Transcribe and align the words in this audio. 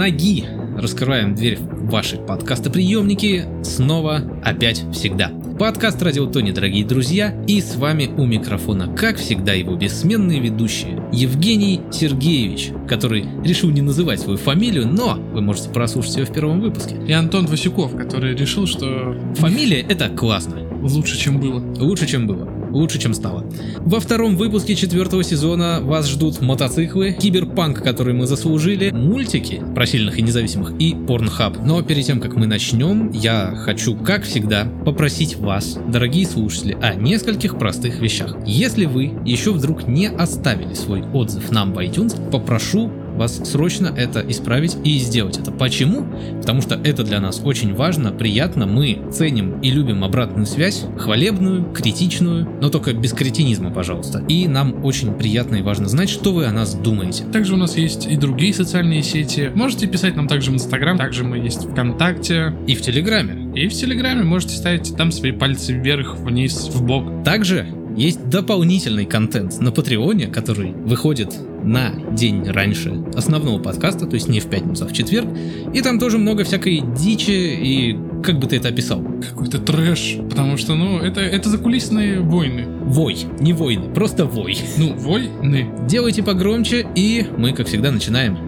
ноги 0.00 0.46
раскрываем 0.78 1.34
дверь 1.34 1.58
в 1.58 1.90
ваши 1.90 2.16
подкастоприемники 2.16 3.44
снова, 3.62 4.22
опять, 4.42 4.82
всегда. 4.94 5.30
Подкаст 5.58 6.00
«Радио 6.00 6.24
Тони», 6.24 6.52
дорогие 6.52 6.86
друзья, 6.86 7.34
и 7.46 7.60
с 7.60 7.76
вами 7.76 8.06
у 8.16 8.24
микрофона, 8.24 8.88
как 8.96 9.18
всегда, 9.18 9.52
его 9.52 9.76
бессменные 9.76 10.40
ведущие 10.40 11.06
Евгений 11.12 11.82
Сергеевич, 11.92 12.70
который 12.88 13.26
решил 13.44 13.68
не 13.68 13.82
называть 13.82 14.20
свою 14.20 14.38
фамилию, 14.38 14.88
но 14.88 15.16
вы 15.34 15.42
можете 15.42 15.68
прослушать 15.68 16.16
ее 16.16 16.24
в 16.24 16.32
первом 16.32 16.62
выпуске. 16.62 16.96
И 17.06 17.12
Антон 17.12 17.44
Васюков, 17.44 17.94
который 17.94 18.34
решил, 18.34 18.66
что 18.66 19.14
Фамилия— 19.34 19.80
это 19.88 20.08
классно, 20.08 20.66
лучше, 20.80 21.18
чем 21.18 21.38
было. 21.40 21.60
лучше, 21.78 22.06
чем 22.06 22.26
было. 22.26 22.59
Лучше, 22.70 22.98
чем 22.98 23.14
стало. 23.14 23.44
Во 23.78 24.00
втором 24.00 24.36
выпуске 24.36 24.74
четвертого 24.74 25.24
сезона 25.24 25.80
вас 25.82 26.08
ждут 26.08 26.40
мотоциклы, 26.40 27.12
киберпанк, 27.12 27.82
который 27.82 28.14
мы 28.14 28.26
заслужили, 28.26 28.90
мультики 28.90 29.62
про 29.74 29.86
сильных 29.86 30.18
и 30.18 30.22
независимых 30.22 30.72
и 30.78 30.94
порнхаб. 30.94 31.58
Но 31.64 31.82
перед 31.82 32.06
тем, 32.06 32.20
как 32.20 32.36
мы 32.36 32.46
начнем, 32.46 33.10
я 33.10 33.54
хочу, 33.56 33.96
как 33.96 34.24
всегда, 34.24 34.66
попросить 34.84 35.36
вас, 35.36 35.78
дорогие 35.88 36.26
слушатели, 36.26 36.76
о 36.80 36.94
нескольких 36.94 37.58
простых 37.58 38.00
вещах. 38.00 38.36
Если 38.46 38.86
вы 38.86 39.12
еще 39.24 39.52
вдруг 39.52 39.86
не 39.88 40.08
оставили 40.08 40.74
свой 40.74 41.02
отзыв 41.02 41.50
нам 41.50 41.72
в 41.72 41.78
iTunes, 41.78 42.30
попрошу 42.30 42.90
вас 43.20 43.40
срочно 43.44 43.92
это 43.94 44.24
исправить 44.28 44.76
и 44.82 44.98
сделать 44.98 45.38
это. 45.38 45.52
Почему? 45.52 46.06
Потому 46.38 46.62
что 46.62 46.80
это 46.82 47.04
для 47.04 47.20
нас 47.20 47.40
очень 47.44 47.74
важно, 47.74 48.12
приятно, 48.12 48.66
мы 48.66 49.02
ценим 49.12 49.60
и 49.60 49.70
любим 49.70 50.02
обратную 50.04 50.46
связь, 50.46 50.84
хвалебную, 50.98 51.70
критичную, 51.72 52.48
но 52.60 52.70
только 52.70 52.94
без 52.94 53.12
кретинизма, 53.12 53.70
пожалуйста. 53.70 54.24
И 54.26 54.48
нам 54.48 54.84
очень 54.84 55.12
приятно 55.12 55.56
и 55.56 55.62
важно 55.62 55.86
знать, 55.88 56.08
что 56.08 56.32
вы 56.32 56.46
о 56.46 56.52
нас 56.52 56.74
думаете. 56.74 57.24
Также 57.24 57.54
у 57.54 57.56
нас 57.58 57.76
есть 57.76 58.06
и 58.06 58.16
другие 58.16 58.54
социальные 58.54 59.02
сети. 59.02 59.52
Можете 59.54 59.86
писать 59.86 60.16
нам 60.16 60.26
также 60.26 60.50
в 60.50 60.54
Инстаграм, 60.54 60.96
также 60.96 61.22
мы 61.22 61.36
есть 61.36 61.70
ВКонтакте 61.70 62.54
И 62.66 62.74
в 62.74 62.80
Телеграме. 62.80 63.52
и 63.54 63.68
в 63.68 63.72
Телеграме. 63.74 64.22
Можете 64.22 64.56
ставить 64.56 64.96
там 64.96 65.12
свои 65.12 65.32
пальцы 65.32 65.74
вверх, 65.74 66.16
вниз, 66.16 66.70
в 66.72 66.82
бок. 66.82 67.22
Также 67.22 67.66
есть 67.96 68.28
дополнительный 68.30 69.04
контент 69.04 69.60
на 69.60 69.72
Патреоне, 69.72 70.28
который 70.28 70.70
выходит 70.72 71.34
на 71.62 71.92
день 72.12 72.44
раньше 72.44 73.04
основного 73.14 73.58
подкаста, 73.58 74.06
то 74.06 74.14
есть 74.14 74.28
не 74.28 74.40
в 74.40 74.46
пятницу, 74.46 74.84
а 74.84 74.88
в 74.88 74.92
четверг. 74.92 75.28
И 75.72 75.80
там 75.82 75.98
тоже 75.98 76.18
много 76.18 76.44
всякой 76.44 76.82
дичи 76.96 77.30
и 77.30 77.98
как 78.22 78.38
бы 78.38 78.46
ты 78.46 78.56
это 78.56 78.68
описал? 78.68 79.02
Какой-то 79.28 79.58
трэш. 79.58 80.18
Потому 80.28 80.56
что, 80.56 80.74
ну, 80.74 80.98
это, 80.98 81.20
это 81.20 81.48
закулисные 81.48 82.20
войны. 82.20 82.66
Вой, 82.82 83.16
не 83.40 83.52
войны, 83.52 83.92
просто 83.92 84.26
вой. 84.26 84.58
Ну, 84.76 84.94
войны. 84.94 85.70
Делайте 85.88 86.22
погромче, 86.22 86.86
и 86.94 87.26
мы, 87.36 87.52
как 87.52 87.66
всегда, 87.66 87.90
начинаем. 87.90 88.38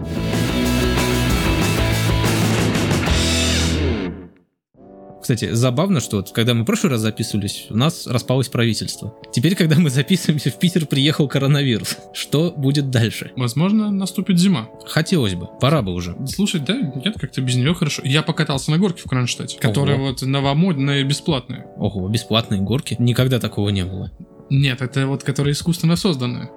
Кстати, 5.23 5.53
забавно, 5.53 6.01
что 6.01 6.17
вот, 6.17 6.31
когда 6.33 6.53
мы 6.53 6.63
в 6.63 6.65
прошлый 6.65 6.91
раз 6.91 6.99
записывались, 6.99 7.67
у 7.69 7.77
нас 7.77 8.07
распалось 8.07 8.49
правительство. 8.49 9.15
Теперь, 9.31 9.55
когда 9.55 9.77
мы 9.79 9.89
записываемся, 9.89 10.51
в 10.51 10.59
Питер 10.59 10.85
приехал 10.85 11.29
коронавирус. 11.29 11.97
Что 12.11 12.51
будет 12.51 12.89
дальше? 12.89 13.31
Возможно, 13.37 13.89
наступит 13.89 14.37
зима. 14.37 14.67
Хотелось 14.85 15.35
бы, 15.35 15.47
пора 15.61 15.81
бы 15.81 15.93
уже. 15.93 16.17
Слушай, 16.27 16.59
да, 16.59 16.75
нет, 16.77 17.15
как-то 17.17 17.39
без 17.39 17.55
нее 17.55 17.73
хорошо. 17.73 18.01
Я 18.03 18.21
покатался 18.21 18.69
на 18.71 18.77
горке 18.77 19.03
в 19.05 19.09
Кронштадте, 19.09 19.57
которая 19.61 19.97
вот 19.97 20.21
новомодная 20.23 20.99
и 20.99 21.03
бесплатная. 21.05 21.67
Ого, 21.77 22.09
бесплатные 22.09 22.59
горки. 22.59 22.97
Никогда 22.99 23.39
такого 23.39 23.69
не 23.69 23.85
было. 23.85 24.11
Нет, 24.49 24.81
это 24.81 25.07
вот 25.07 25.23
которая 25.23 25.53
искусственно 25.53 25.95
созданная. 25.95 26.51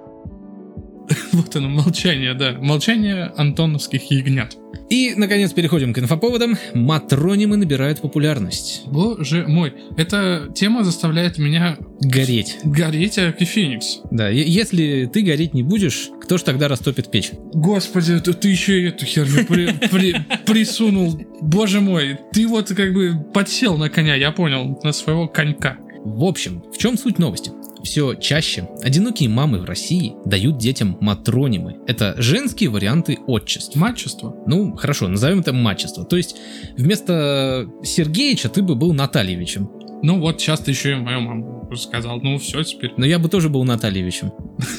Вот 1.31 1.55
оно, 1.55 1.69
молчание, 1.69 2.33
да. 2.33 2.51
Молчание 2.59 3.31
антоновских 3.37 4.11
ягнят. 4.11 4.57
И, 4.89 5.13
наконец, 5.17 5.51
переходим 5.51 5.93
к 5.93 5.99
инфоповодам. 5.99 6.57
Матронимы 6.73 7.57
набирают 7.57 7.99
популярность. 8.01 8.83
Боже 8.87 9.45
мой, 9.47 9.73
эта 9.97 10.49
тема 10.55 10.83
заставляет 10.83 11.37
меня 11.37 11.77
Гореть. 11.99 12.57
гореть, 12.63 13.15
как 13.15 13.41
и 13.41 13.45
Феникс. 13.45 13.99
Да, 14.11 14.29
если 14.29 15.09
ты 15.11 15.21
гореть 15.23 15.53
не 15.53 15.63
будешь, 15.63 16.09
кто 16.21 16.37
ж 16.37 16.43
тогда 16.43 16.67
растопит 16.67 17.11
печь? 17.11 17.31
Господи, 17.53 18.19
ты, 18.19 18.33
ты 18.33 18.47
еще 18.49 18.81
и 18.81 18.85
эту 18.87 19.05
херню 19.05 19.45
при- 19.45 19.73
при- 19.89 20.15
присунул. 20.45 21.19
Боже 21.41 21.81
мой, 21.81 22.17
ты 22.31 22.47
вот 22.47 22.69
как 22.69 22.93
бы 22.93 23.13
подсел 23.33 23.77
на 23.77 23.89
коня, 23.89 24.15
я 24.15 24.31
понял, 24.31 24.79
на 24.83 24.93
своего 24.93 25.27
конька. 25.27 25.77
В 26.05 26.23
общем, 26.23 26.63
в 26.73 26.77
чем 26.77 26.97
суть 26.97 27.19
новости? 27.19 27.51
Все 27.87 28.15
чаще 28.15 28.67
одинокие 28.83 29.29
мамы 29.29 29.59
в 29.59 29.63
России 29.63 30.13
дают 30.25 30.57
детям 30.57 30.97
матронимы. 30.99 31.77
Это 31.87 32.15
женские 32.17 32.69
варианты 32.69 33.17
отчеств. 33.27 33.77
Мачество. 33.77 34.35
Ну, 34.45 34.75
хорошо, 34.75 35.07
назовем 35.07 35.39
это 35.39 35.53
мачество. 35.53 36.03
То 36.03 36.17
есть, 36.17 36.35
вместо 36.75 37.65
Сергеича 37.83 38.49
ты 38.49 38.61
бы 38.61 38.75
был 38.75 38.91
Натальевичем. 38.91 39.71
Ну 40.03 40.19
вот, 40.19 40.37
часто 40.37 40.69
еще 40.69 40.91
и 40.91 40.95
мою 40.95 41.21
маму 41.21 41.71
сказал, 41.77 42.19
ну 42.19 42.37
все 42.39 42.61
теперь. 42.63 42.91
Но 42.97 43.05
я 43.05 43.19
бы 43.19 43.29
тоже 43.29 43.47
был 43.47 43.63
Натальевичем. 43.63 44.33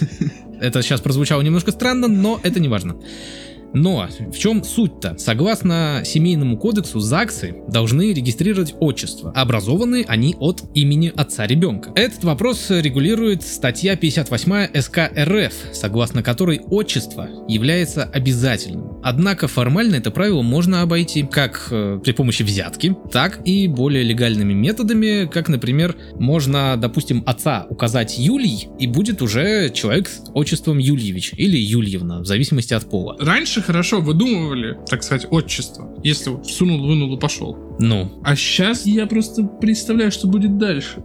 Это 0.60 0.82
сейчас 0.82 1.00
прозвучало 1.00 1.40
немножко 1.40 1.70
странно, 1.72 2.08
но 2.08 2.38
это 2.42 2.60
не 2.60 2.68
важно. 2.68 2.96
Но 3.74 4.08
в 4.32 4.38
чем 4.38 4.64
суть-то? 4.64 5.16
Согласно 5.18 6.02
семейному 6.04 6.56
кодексу, 6.56 7.00
ЗАГСы 7.00 7.56
должны 7.68 8.12
регистрировать 8.12 8.74
отчество. 8.80 9.32
Образованы 9.32 10.04
они 10.08 10.36
от 10.38 10.62
имени 10.74 11.12
отца 11.14 11.46
ребенка. 11.46 11.92
Этот 11.94 12.24
вопрос 12.24 12.66
регулирует 12.70 13.42
статья 13.42 13.96
58 13.96 14.80
СК 14.80 14.98
РФ, 15.16 15.52
согласно 15.74 16.22
которой 16.22 16.60
отчество 16.60 17.28
является 17.48 18.04
обязательным. 18.04 18.98
Однако 19.02 19.48
формально 19.48 19.96
это 19.96 20.10
правило 20.10 20.42
можно 20.42 20.82
обойти 20.82 21.22
как 21.22 21.68
э, 21.70 22.00
при 22.02 22.12
помощи 22.12 22.42
взятки, 22.42 22.96
так 23.12 23.40
и 23.44 23.68
более 23.68 24.02
легальными 24.02 24.52
методами, 24.52 25.28
как, 25.30 25.48
например, 25.48 25.94
можно, 26.18 26.76
допустим, 26.76 27.22
отца 27.26 27.66
указать 27.70 28.18
Юлий, 28.18 28.68
и 28.78 28.86
будет 28.86 29.22
уже 29.22 29.70
человек 29.70 30.08
с 30.08 30.22
отчеством 30.34 30.78
Юльевич 30.78 31.32
или 31.36 31.56
Юльевна, 31.56 32.20
в 32.20 32.26
зависимости 32.26 32.74
от 32.74 32.88
пола. 32.88 33.16
Раньше 33.20 33.57
хорошо 33.62 34.00
выдумывали, 34.00 34.78
так 34.88 35.02
сказать, 35.02 35.26
отчество. 35.30 35.94
Если 36.02 36.30
вот 36.30 36.46
всунул, 36.46 36.86
вынул 36.86 37.16
и 37.16 37.20
пошел. 37.20 37.56
Ну, 37.80 38.10
А 38.24 38.34
сейчас 38.34 38.86
я 38.86 39.06
просто 39.06 39.44
представляю, 39.44 40.10
что 40.10 40.26
будет 40.26 40.58
дальше. 40.58 41.02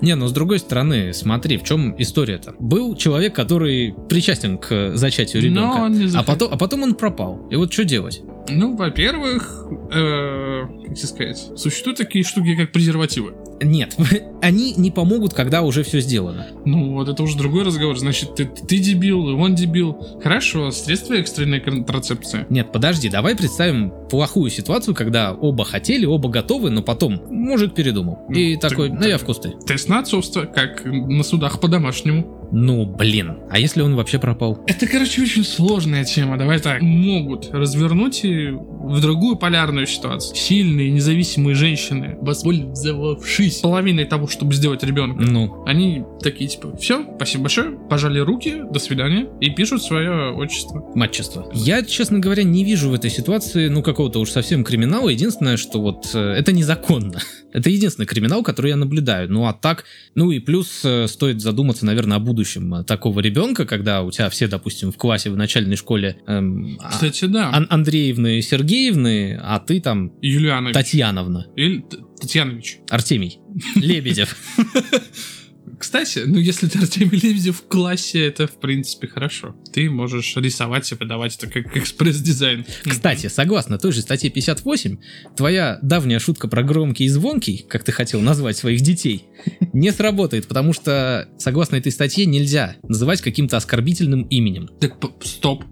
не, 0.00 0.14
но 0.14 0.28
с 0.28 0.32
другой 0.32 0.58
стороны, 0.58 1.12
смотри, 1.14 1.56
в 1.56 1.64
чем 1.64 1.94
история-то. 1.98 2.54
Был 2.58 2.94
человек, 2.96 3.34
который 3.34 3.94
причастен 4.08 4.58
к 4.58 4.92
зачатию 4.94 5.42
ребенка, 5.42 5.78
Но 5.78 5.84
он 5.84 5.92
не 5.92 6.16
а, 6.16 6.22
потом, 6.22 6.52
а 6.52 6.56
потом 6.56 6.82
он 6.82 6.94
пропал. 6.94 7.46
И 7.50 7.56
вот 7.56 7.72
что 7.72 7.84
делать? 7.84 8.22
Ну, 8.48 8.76
во-первых, 8.76 9.66
э, 9.92 10.62
как 10.86 10.94
тебе 10.96 11.06
сказать, 11.06 11.50
существуют 11.56 11.98
такие 11.98 12.24
штуки, 12.24 12.56
как 12.56 12.72
презервативы. 12.72 13.34
Нет, 13.62 13.96
они 14.42 14.74
не 14.74 14.90
помогут, 14.90 15.34
когда 15.34 15.62
уже 15.62 15.84
все 15.84 16.00
сделано. 16.00 16.48
Ну, 16.64 16.94
вот 16.94 17.08
это 17.08 17.22
уже 17.22 17.38
другой 17.38 17.62
разговор. 17.64 17.96
Значит, 17.98 18.34
ты, 18.34 18.46
ты 18.46 18.78
дебил, 18.78 19.28
и 19.30 19.34
он 19.34 19.54
дебил. 19.54 19.96
Хорошо, 20.22 20.70
средства 20.72 21.14
экстренной 21.14 21.60
контрацепции. 21.60 22.46
Нет, 22.50 22.72
подожди, 22.72 23.08
давай 23.08 23.36
представим 23.36 23.92
плохую 24.10 24.50
ситуацию, 24.50 24.94
когда 24.94 25.32
оба 25.32 25.64
хотели, 25.64 26.04
оба 26.06 26.28
готовы, 26.28 26.70
но 26.70 26.82
потом 26.82 27.20
мужик 27.30 27.74
передумал. 27.74 28.26
И 28.30 28.54
Ну, 28.54 28.60
такой, 28.60 28.90
так- 28.90 28.98
ну 29.00 29.06
я 29.06 29.18
в 29.18 29.24
кусты. 29.24 29.52
Тест 29.66 29.88
на 29.88 30.00
отцовство, 30.00 30.42
как 30.44 30.84
на 30.84 31.22
судах 31.22 31.60
по-домашнему. 31.60 32.41
Ну, 32.52 32.84
блин, 32.84 33.38
а 33.50 33.58
если 33.58 33.80
он 33.80 33.96
вообще 33.96 34.18
пропал? 34.18 34.62
Это, 34.66 34.86
короче, 34.86 35.22
очень 35.22 35.42
сложная 35.44 36.04
тема. 36.04 36.36
Давай 36.36 36.60
так. 36.60 36.82
Могут 36.82 37.50
развернуть 37.52 38.24
и 38.24 38.50
в 38.50 39.00
другую 39.00 39.36
полярную 39.36 39.86
ситуацию. 39.86 40.36
Сильные, 40.36 40.90
независимые 40.90 41.54
женщины, 41.54 42.16
воспользовавшись 42.20 43.60
половиной 43.60 44.04
того, 44.04 44.26
чтобы 44.26 44.52
сделать 44.54 44.82
ребенка, 44.82 45.22
Ну, 45.22 45.64
они 45.66 46.04
такие, 46.20 46.50
типа, 46.50 46.76
все, 46.76 47.04
спасибо 47.16 47.44
большое, 47.44 47.78
пожали 47.88 48.18
руки, 48.18 48.62
до 48.70 48.78
свидания, 48.78 49.28
и 49.40 49.50
пишут 49.50 49.82
свое 49.82 50.32
отчество. 50.32 50.84
матчество. 50.94 51.48
Я, 51.54 51.82
честно 51.84 52.18
говоря, 52.18 52.42
не 52.42 52.64
вижу 52.64 52.90
в 52.90 52.94
этой 52.94 53.10
ситуации, 53.10 53.68
ну, 53.68 53.82
какого-то 53.82 54.20
уж 54.20 54.30
совсем 54.30 54.62
криминала. 54.64 55.08
Единственное, 55.08 55.56
что 55.56 55.80
вот 55.80 56.10
э, 56.14 56.18
это 56.18 56.52
незаконно. 56.52 57.18
Это 57.52 57.68
единственный 57.68 58.06
криминал, 58.06 58.42
который 58.42 58.70
я 58.70 58.76
наблюдаю. 58.76 59.30
Ну, 59.30 59.44
а 59.46 59.52
так, 59.52 59.84
ну 60.14 60.30
и 60.30 60.38
плюс 60.38 60.80
э, 60.84 61.06
стоит 61.06 61.42
задуматься, 61.42 61.84
наверное, 61.84 62.16
о 62.16 62.20
будущем 62.20 62.41
э, 62.74 62.84
такого 62.84 63.20
ребенка, 63.20 63.64
когда 63.64 64.02
у 64.02 64.10
тебя 64.10 64.28
все, 64.30 64.46
допустим, 64.48 64.92
в 64.92 64.96
классе 64.96 65.30
в 65.30 65.36
начальной 65.36 65.76
школе 65.76 66.16
эм, 66.26 66.78
а- 66.80 66.90
Кстати, 66.90 67.24
да. 67.26 67.50
Ан- 67.52 67.66
Андреевны, 67.70 68.40
Сергеевны, 68.42 69.38
а 69.42 69.58
ты 69.58 69.80
там 69.80 70.12
Юлианович. 70.20 70.74
Татьяновна, 70.74 71.46
Или 71.56 71.84
Татьянович. 72.20 72.78
Артемий, 72.90 73.38
Лебедев. 73.76 74.36
Кстати, 75.78 76.22
ну 76.26 76.38
если 76.38 76.68
ты 76.68 76.78
Артемий 76.78 77.18
Лебедев 77.18 77.58
в 77.58 77.68
классе, 77.68 78.26
это 78.26 78.46
в 78.46 78.58
принципе 78.60 79.08
хорошо. 79.08 79.56
Ты 79.72 79.90
можешь 79.90 80.36
рисовать 80.36 80.90
и 80.92 80.94
подавать 80.94 81.36
это 81.36 81.46
как 81.46 81.76
экспресс-дизайн. 81.76 82.66
Кстати, 82.84 83.28
согласно 83.28 83.78
той 83.78 83.92
же 83.92 84.00
статье 84.02 84.30
58, 84.30 84.98
твоя 85.36 85.78
давняя 85.82 86.18
шутка 86.18 86.48
про 86.48 86.62
громкий 86.62 87.04
и 87.04 87.08
звонкий, 87.08 87.64
как 87.68 87.84
ты 87.84 87.92
хотел 87.92 88.20
назвать 88.20 88.56
своих 88.56 88.80
детей, 88.80 89.24
не 89.72 89.90
сработает, 89.92 90.46
потому 90.46 90.72
что, 90.72 91.28
согласно 91.38 91.76
этой 91.76 91.92
статье, 91.92 92.26
нельзя 92.26 92.76
называть 92.82 93.20
каким-то 93.20 93.56
оскорбительным 93.56 94.22
именем. 94.22 94.68
Так, 94.80 94.96
стоп. 95.22 95.64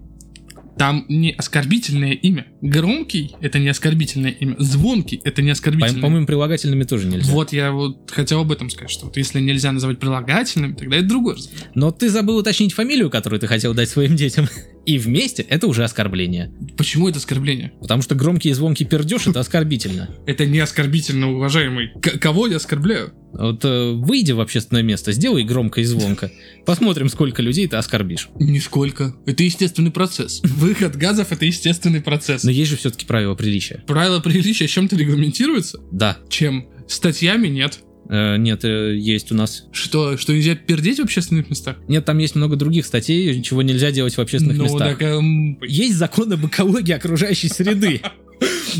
Там 0.77 1.05
не 1.09 1.31
оскорбительное 1.31 2.13
имя. 2.13 2.47
Громкий— 2.61 3.35
это 3.41 3.59
не 3.59 3.69
оскорбительное 3.69 4.31
имя. 4.31 4.55
Звонкий— 4.59 5.21
это 5.23 5.41
не 5.41 5.49
По- 5.49 5.53
оскорбительное. 5.53 6.01
По-моему, 6.01 6.25
прилагательными 6.25 6.83
тоже 6.83 7.07
нельзя. 7.07 7.31
Вот 7.31 7.53
я 7.53 7.71
вот 7.71 8.09
хотел 8.09 8.41
об 8.41 8.51
этом 8.51 8.69
сказать, 8.69 8.89
что 8.89 9.05
вот 9.05 9.17
если 9.17 9.39
нельзя 9.39 9.71
называть 9.71 9.99
прилагательными, 9.99 10.73
тогда 10.73 10.97
это 10.97 11.07
другой 11.07 11.35
разговор. 11.35 11.67
Но 11.75 11.91
ты 11.91 12.09
забыл 12.09 12.37
уточнить 12.37 12.73
фамилию, 12.73 13.09
которую 13.09 13.39
ты 13.39 13.47
хотел 13.47 13.73
дать 13.73 13.89
своим 13.89 14.15
детям. 14.15 14.47
И 14.85 14.97
вместе 14.97 15.43
это 15.43 15.67
уже 15.67 15.83
оскорбление. 15.83 16.51
Почему 16.77 17.07
это 17.07 17.19
оскорбление? 17.19 17.73
Потому 17.81 18.01
что 18.01 18.15
громкий 18.15 18.49
и 18.49 18.53
звонкий 18.53 18.85
пердеж 18.85 19.27
это 19.27 19.39
оскорбительно. 19.39 20.09
Это 20.25 20.45
не 20.45 20.59
оскорбительно, 20.59 21.31
уважаемый. 21.33 21.89
К- 22.01 22.17
кого 22.19 22.47
я 22.47 22.55
оскорбляю? 22.57 23.13
Вот 23.33 23.63
э, 23.63 23.91
выйди 23.91 24.31
в 24.31 24.39
общественное 24.41 24.81
место, 24.83 25.11
сделай 25.11 25.43
громко 25.43 25.81
и 25.81 25.83
звонко. 25.83 26.31
Посмотрим, 26.65 27.09
сколько 27.09 27.41
людей 27.41 27.67
ты 27.67 27.77
оскорбишь. 27.77 28.29
Нисколько. 28.39 29.15
Это 29.25 29.43
естественный 29.43 29.91
процесс. 29.91 30.41
Выход 30.43 30.95
газов— 30.95 31.27
это 31.31 31.45
естественный 31.45 32.01
процесс. 32.01 32.43
Но 32.43 32.51
есть 32.51 32.69
же 32.71 32.77
все-таки 32.77 33.05
правила 33.05 33.35
приличия. 33.35 33.83
Правила 33.87 34.19
приличия 34.19 34.67
чем-то 34.67 34.95
регламентируются? 34.95 35.79
Да. 35.91 36.17
Чем? 36.29 36.67
Статьями 36.87 37.47
нет. 37.47 37.79
Э, 38.11 38.35
нет, 38.35 38.65
э, 38.65 38.97
есть 38.97 39.31
у 39.31 39.35
нас. 39.35 39.65
Что, 39.71 40.17
что 40.17 40.33
нельзя 40.33 40.55
пердеть 40.55 40.99
в 40.99 41.03
общественных 41.03 41.49
местах? 41.49 41.77
Нет, 41.87 42.03
там 42.03 42.17
есть 42.17 42.35
много 42.35 42.57
других 42.57 42.85
статей, 42.85 43.41
чего 43.41 43.61
нельзя 43.61 43.91
делать 43.91 44.15
в 44.15 44.19
общественных 44.19 44.57
ну, 44.57 44.65
местах. 44.65 44.79
так, 44.79 45.01
эм, 45.01 45.57
Есть 45.63 45.95
закон 45.95 46.31
об 46.33 46.45
экологии 46.45 46.91
окружающей 46.91 47.47
среды. 47.47 48.01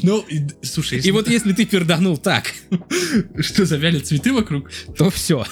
ну, 0.04 0.26
слушай, 0.62 0.96
если 0.96 1.10
И 1.10 1.12
вот 1.12 1.30
если 1.30 1.54
ты 1.54 1.66
перданул 1.66 2.18
так, 2.18 2.54
что 3.40 3.66
завяли 3.66 4.00
цветы 4.00 4.34
вокруг, 4.34 4.70
то 4.98 5.10
все. 5.10 5.46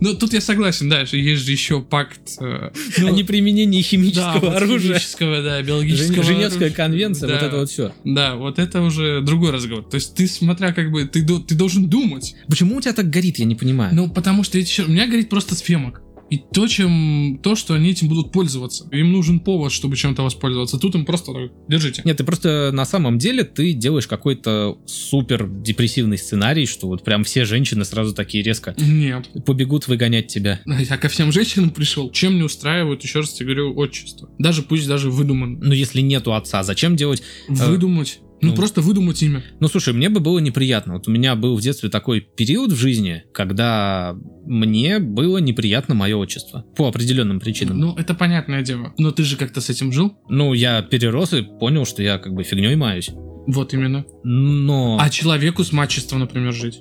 ну, 0.00 0.14
тут 0.14 0.32
я 0.32 0.40
согласен, 0.40 0.88
да, 0.88 1.06
что 1.06 1.16
есть 1.16 1.44
же 1.44 1.52
еще 1.52 1.80
пакт... 1.82 2.20
э, 2.40 2.70
ну, 2.98 3.06
О 3.06 3.10
неприменении 3.10 3.82
химического 3.82 4.56
оружия. 4.56 4.94
химического, 4.94 5.42
да, 5.42 5.62
биологического 5.62 6.22
Жен- 6.22 6.36
Женевская 6.36 6.70
конвенция, 6.70 7.28
вот 7.32 7.42
это 7.42 7.56
вот 7.58 7.70
все. 7.70 7.92
Да, 8.04 8.36
вот 8.36 8.58
это 8.58 8.82
уже 8.82 9.20
другой 9.22 9.50
разговор. 9.52 9.84
То 9.88 9.96
есть 9.96 10.14
ты, 10.14 10.26
смотря 10.26 10.72
как 10.72 10.90
бы, 10.90 11.04
ты, 11.04 11.22
до- 11.22 11.40
ты 11.40 11.54
должен 11.54 11.88
думать. 11.88 12.34
Почему 12.48 12.76
у 12.76 12.80
тебя 12.80 12.92
так 12.92 13.10
горит, 13.10 13.38
я 13.38 13.44
не 13.44 13.54
понимаю. 13.54 13.94
Ну, 13.94 14.10
потому 14.10 14.44
что 14.44 14.58
щер- 14.58 14.86
у 14.86 14.90
меня 14.90 15.06
говорит 15.06 15.28
просто 15.28 15.54
сфемок. 15.54 16.02
И 16.30 16.38
то, 16.38 16.66
чем, 16.66 17.38
то, 17.42 17.54
что 17.54 17.74
они 17.74 17.90
этим 17.90 18.08
будут 18.08 18.32
пользоваться. 18.32 18.88
Им 18.90 19.12
нужен 19.12 19.40
повод, 19.40 19.72
чтобы 19.72 19.96
чем-то 19.96 20.22
воспользоваться. 20.22 20.78
Тут 20.78 20.94
им 20.94 21.04
просто 21.04 21.32
держите. 21.68 22.02
Нет, 22.04 22.16
ты 22.16 22.24
просто 22.24 22.70
на 22.72 22.84
самом 22.84 23.18
деле 23.18 23.44
ты 23.44 23.72
делаешь 23.72 24.06
какой-то 24.06 24.78
супер 24.86 25.48
депрессивный 25.48 26.18
сценарий, 26.18 26.66
что 26.66 26.88
вот 26.88 27.04
прям 27.04 27.24
все 27.24 27.44
женщины 27.44 27.84
сразу 27.84 28.14
такие 28.14 28.42
резко 28.42 28.74
Нет. 28.78 29.28
побегут 29.44 29.88
выгонять 29.88 30.26
тебя. 30.28 30.60
Я 30.66 30.96
ко 30.96 31.08
всем 31.08 31.32
женщинам 31.32 31.70
пришел. 31.70 32.10
Чем 32.10 32.36
не 32.36 32.42
устраивают, 32.42 33.02
еще 33.02 33.20
раз 33.20 33.32
тебе 33.32 33.54
говорю, 33.54 33.76
отчество. 33.76 34.28
Даже 34.38 34.62
пусть 34.62 34.88
даже 34.88 35.10
выдуман. 35.10 35.58
Ну, 35.60 35.72
если 35.72 36.00
нету 36.00 36.34
отца, 36.34 36.62
зачем 36.62 36.96
делать? 36.96 37.22
Выдумать. 37.48 38.20
Ну, 38.46 38.52
ну. 38.52 38.56
просто 38.56 38.80
выдумать 38.80 39.22
имя. 39.22 39.42
Ну, 39.60 39.68
слушай, 39.68 39.92
мне 39.94 40.08
бы 40.08 40.20
было 40.20 40.38
неприятно. 40.38 40.94
Вот 40.94 41.08
у 41.08 41.10
меня 41.10 41.34
был 41.34 41.56
в 41.56 41.60
детстве 41.60 41.88
такой 41.88 42.20
период 42.20 42.72
в 42.72 42.76
жизни, 42.76 43.24
когда 43.32 44.16
мне 44.44 44.98
было 44.98 45.38
неприятно 45.38 45.94
мое 45.94 46.16
отчество. 46.16 46.64
По 46.76 46.88
определенным 46.88 47.40
причинам. 47.40 47.78
Ну, 47.78 47.94
это 47.96 48.14
понятное 48.14 48.62
дело. 48.62 48.92
Но 48.98 49.10
ты 49.10 49.24
же 49.24 49.36
как-то 49.36 49.60
с 49.60 49.70
этим 49.70 49.92
жил? 49.92 50.16
Ну, 50.28 50.52
я 50.52 50.82
перерос 50.82 51.32
и 51.32 51.42
понял, 51.42 51.84
что 51.84 52.02
я 52.02 52.18
как 52.18 52.34
бы 52.34 52.42
фигней 52.42 52.76
маюсь. 52.76 53.10
Вот 53.46 53.72
именно. 53.74 54.04
Но, 54.24 54.98
А 55.00 55.08
человеку 55.08 55.62
с 55.62 55.72
мачеством, 55.72 56.20
например, 56.20 56.52
жить? 56.52 56.80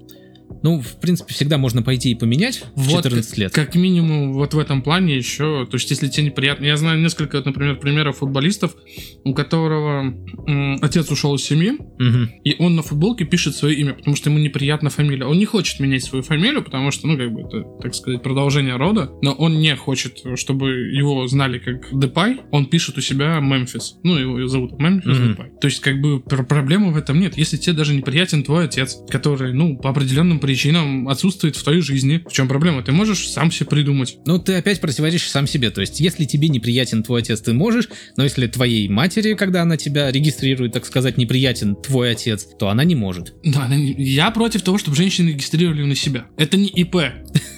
Ну, 0.63 0.79
в 0.81 0.99
принципе, 0.99 1.33
всегда 1.33 1.57
можно 1.57 1.81
пойти 1.83 2.11
и 2.11 2.15
поменять 2.15 2.63
в 2.75 2.83
Вот 2.89 3.03
14 3.03 3.29
как, 3.29 3.37
лет. 3.37 3.51
как 3.53 3.75
минимум 3.75 4.33
вот 4.33 4.53
в 4.53 4.59
этом 4.59 4.81
плане 4.81 5.15
еще, 5.15 5.65
то 5.69 5.75
есть 5.75 5.89
если 5.91 6.07
тебе 6.07 6.27
неприятно, 6.27 6.65
я 6.65 6.77
знаю 6.77 6.99
несколько, 7.01 7.41
например, 7.45 7.77
примеров 7.79 8.17
футболистов, 8.17 8.75
у 9.23 9.33
которого 9.33 10.13
м, 10.47 10.79
отец 10.81 11.09
ушел 11.11 11.35
из 11.35 11.43
семьи, 11.43 11.73
Мгм. 11.99 12.29
и 12.43 12.55
он 12.59 12.75
на 12.75 12.81
футболке 12.81 13.25
пишет 13.25 13.55
свое 13.55 13.75
имя, 13.75 13.93
потому 13.93 14.15
что 14.15 14.29
ему 14.29 14.39
неприятна 14.39 14.89
фамилия. 14.89 15.25
Он 15.25 15.37
не 15.37 15.45
хочет 15.45 15.79
менять 15.79 16.03
свою 16.03 16.23
фамилию, 16.23 16.63
потому 16.63 16.91
что, 16.91 17.07
ну, 17.07 17.17
как 17.17 17.31
бы 17.31 17.41
это, 17.41 17.63
так 17.81 17.93
сказать, 17.95 18.21
продолжение 18.23 18.75
рода, 18.75 19.11
но 19.21 19.33
он 19.33 19.59
не 19.59 19.75
хочет, 19.75 20.17
чтобы 20.35 20.69
его 20.71 21.27
знали 21.27 21.59
как 21.59 21.87
Депай, 21.91 22.41
он 22.51 22.65
пишет 22.67 22.97
у 22.97 23.01
себя 23.01 23.39
Мемфис. 23.39 23.95
Ну, 24.03 24.17
его 24.17 24.47
зовут 24.47 24.79
Мемфис 24.79 25.17
Мгм. 25.17 25.29
Депай. 25.29 25.51
То 25.61 25.67
есть, 25.67 25.79
как 25.81 25.99
бы, 26.01 26.19
пр- 26.19 26.45
проблемы 26.45 26.91
в 26.91 26.97
этом 26.97 27.19
нет. 27.19 27.37
Если 27.37 27.57
тебе 27.57 27.73
даже 27.75 27.93
неприятен 27.95 28.43
твой 28.43 28.65
отец, 28.65 28.97
который, 29.09 29.53
ну, 29.53 29.77
по 29.77 29.89
определенным 30.35 30.39
причинам 30.39 31.07
отсутствует 31.07 31.55
в 31.55 31.63
твоей 31.63 31.81
жизни, 31.81 32.23
в 32.27 32.31
чем 32.31 32.47
проблема? 32.47 32.83
Ты 32.83 32.91
можешь 32.91 33.29
сам 33.29 33.51
себе 33.51 33.67
придумать. 33.67 34.17
Ну, 34.25 34.39
ты 34.39 34.55
опять 34.55 34.79
противоречишь 34.81 35.29
сам 35.29 35.47
себе. 35.47 35.69
То 35.69 35.81
есть, 35.81 35.99
если 35.99 36.25
тебе 36.25 36.49
неприятен 36.49 37.03
твой 37.03 37.21
отец, 37.21 37.41
ты 37.41 37.53
можешь, 37.53 37.89
но 38.17 38.23
если 38.23 38.47
твоей 38.47 38.87
матери, 38.87 39.33
когда 39.33 39.61
она 39.61 39.77
тебя 39.77 40.11
регистрирует, 40.11 40.73
так 40.73 40.85
сказать, 40.85 41.17
неприятен 41.17 41.75
твой 41.75 42.11
отец, 42.11 42.47
то 42.59 42.69
она 42.69 42.83
не 42.83 42.95
может. 42.95 43.33
Да, 43.43 43.69
я 43.73 44.31
против 44.31 44.61
того, 44.61 44.77
чтобы 44.77 44.95
женщины 44.95 45.29
регистрировали 45.29 45.83
на 45.83 45.95
себя. 45.95 46.25
Это 46.37 46.57
не 46.57 46.67
ИП, 46.67 46.95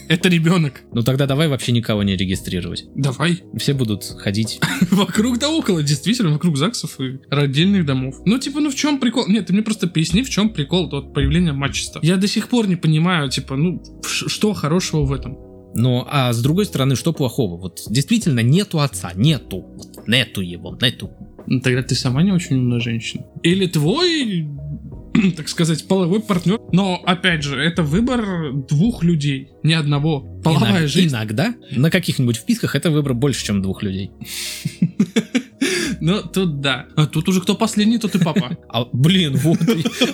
это 0.08 0.30
ребенок. 0.30 0.82
Ну, 0.94 1.02
тогда 1.04 1.26
давай 1.26 1.48
вообще 1.48 1.72
никого 1.72 2.04
не 2.04 2.16
регистрировать. 2.16 2.86
Давай. 2.96 3.44
Все 3.58 3.74
будут 3.74 4.04
ходить. 4.04 4.60
Вокруг 4.92 5.40
да 5.40 5.50
около, 5.50 5.84
действительно, 5.84 6.32
вокруг 6.32 6.58
ЗАГСов 6.58 7.00
и 7.00 7.20
родильных 7.30 7.86
домов. 7.86 8.16
Ну, 8.26 8.38
типа, 8.40 8.60
ну 8.60 8.70
в 8.70 8.76
чем 8.76 9.00
прикол? 9.00 9.28
Нет, 9.28 9.48
ты 9.48 9.54
мне 9.54 9.62
просто 9.62 9.88
поясни, 9.88 10.24
в 10.24 10.30
чем 10.30 10.50
прикол 10.50 10.94
от 10.94 11.14
появления 11.14 11.54
матчеста. 11.54 12.00
Я 12.04 12.18
до 12.18 12.28
сих 12.28 12.48
пор 12.50 12.68
не 12.68 12.76
понимаю, 12.76 13.30
типа, 13.30 13.56
ну, 13.56 13.82
что 14.04 14.54
хорошего 14.54 15.04
в 15.04 15.14
этом? 15.14 15.38
Ну, 15.74 16.06
а 16.10 16.34
с 16.34 16.42
другой 16.42 16.66
стороны, 16.66 16.96
что 16.96 17.14
плохого? 17.14 17.58
Вот 17.60 17.82
действительно 17.90 18.40
нету 18.40 18.80
отца, 18.80 19.12
нету. 19.14 19.58
Вот 19.76 20.08
нету 20.08 20.42
его, 20.42 20.78
нету. 20.82 21.12
Ну, 21.46 21.62
тогда 21.62 21.84
ты 21.84 21.96
сама 21.96 22.24
не 22.24 22.32
очень 22.32 22.58
умная 22.58 22.80
женщина. 22.80 23.26
Или 23.44 23.68
твой, 23.68 24.48
так 25.38 25.50
сказать, 25.50 25.88
половой 25.88 26.22
партнер. 26.22 26.60
Но, 26.72 27.02
опять 27.06 27.44
же, 27.44 27.60
это 27.62 27.84
выбор 27.84 28.54
двух 28.54 29.04
людей, 29.04 29.50
не 29.64 29.74
одного. 29.74 30.22
Половая 30.44 30.84
Иног- 30.86 30.88
жизнь. 30.88 31.10
Иногда 31.14 31.54
на 31.72 31.90
каких-нибудь 31.92 32.38
вписках 32.38 32.76
это 32.76 32.90
выбор 32.92 33.14
больше, 33.14 33.46
чем 33.46 33.62
двух 33.62 33.84
людей. 33.84 34.12
Ну, 36.00 36.22
тут 36.22 36.62
да. 36.62 36.86
А 36.96 37.08
тут 37.08 37.28
уже 37.28 37.42
кто 37.42 37.56
последний, 37.56 37.98
тот 37.98 38.14
и 38.16 38.20
папа. 38.20 38.56
А, 38.70 38.86
блин, 38.94 39.36
вот. 39.38 39.58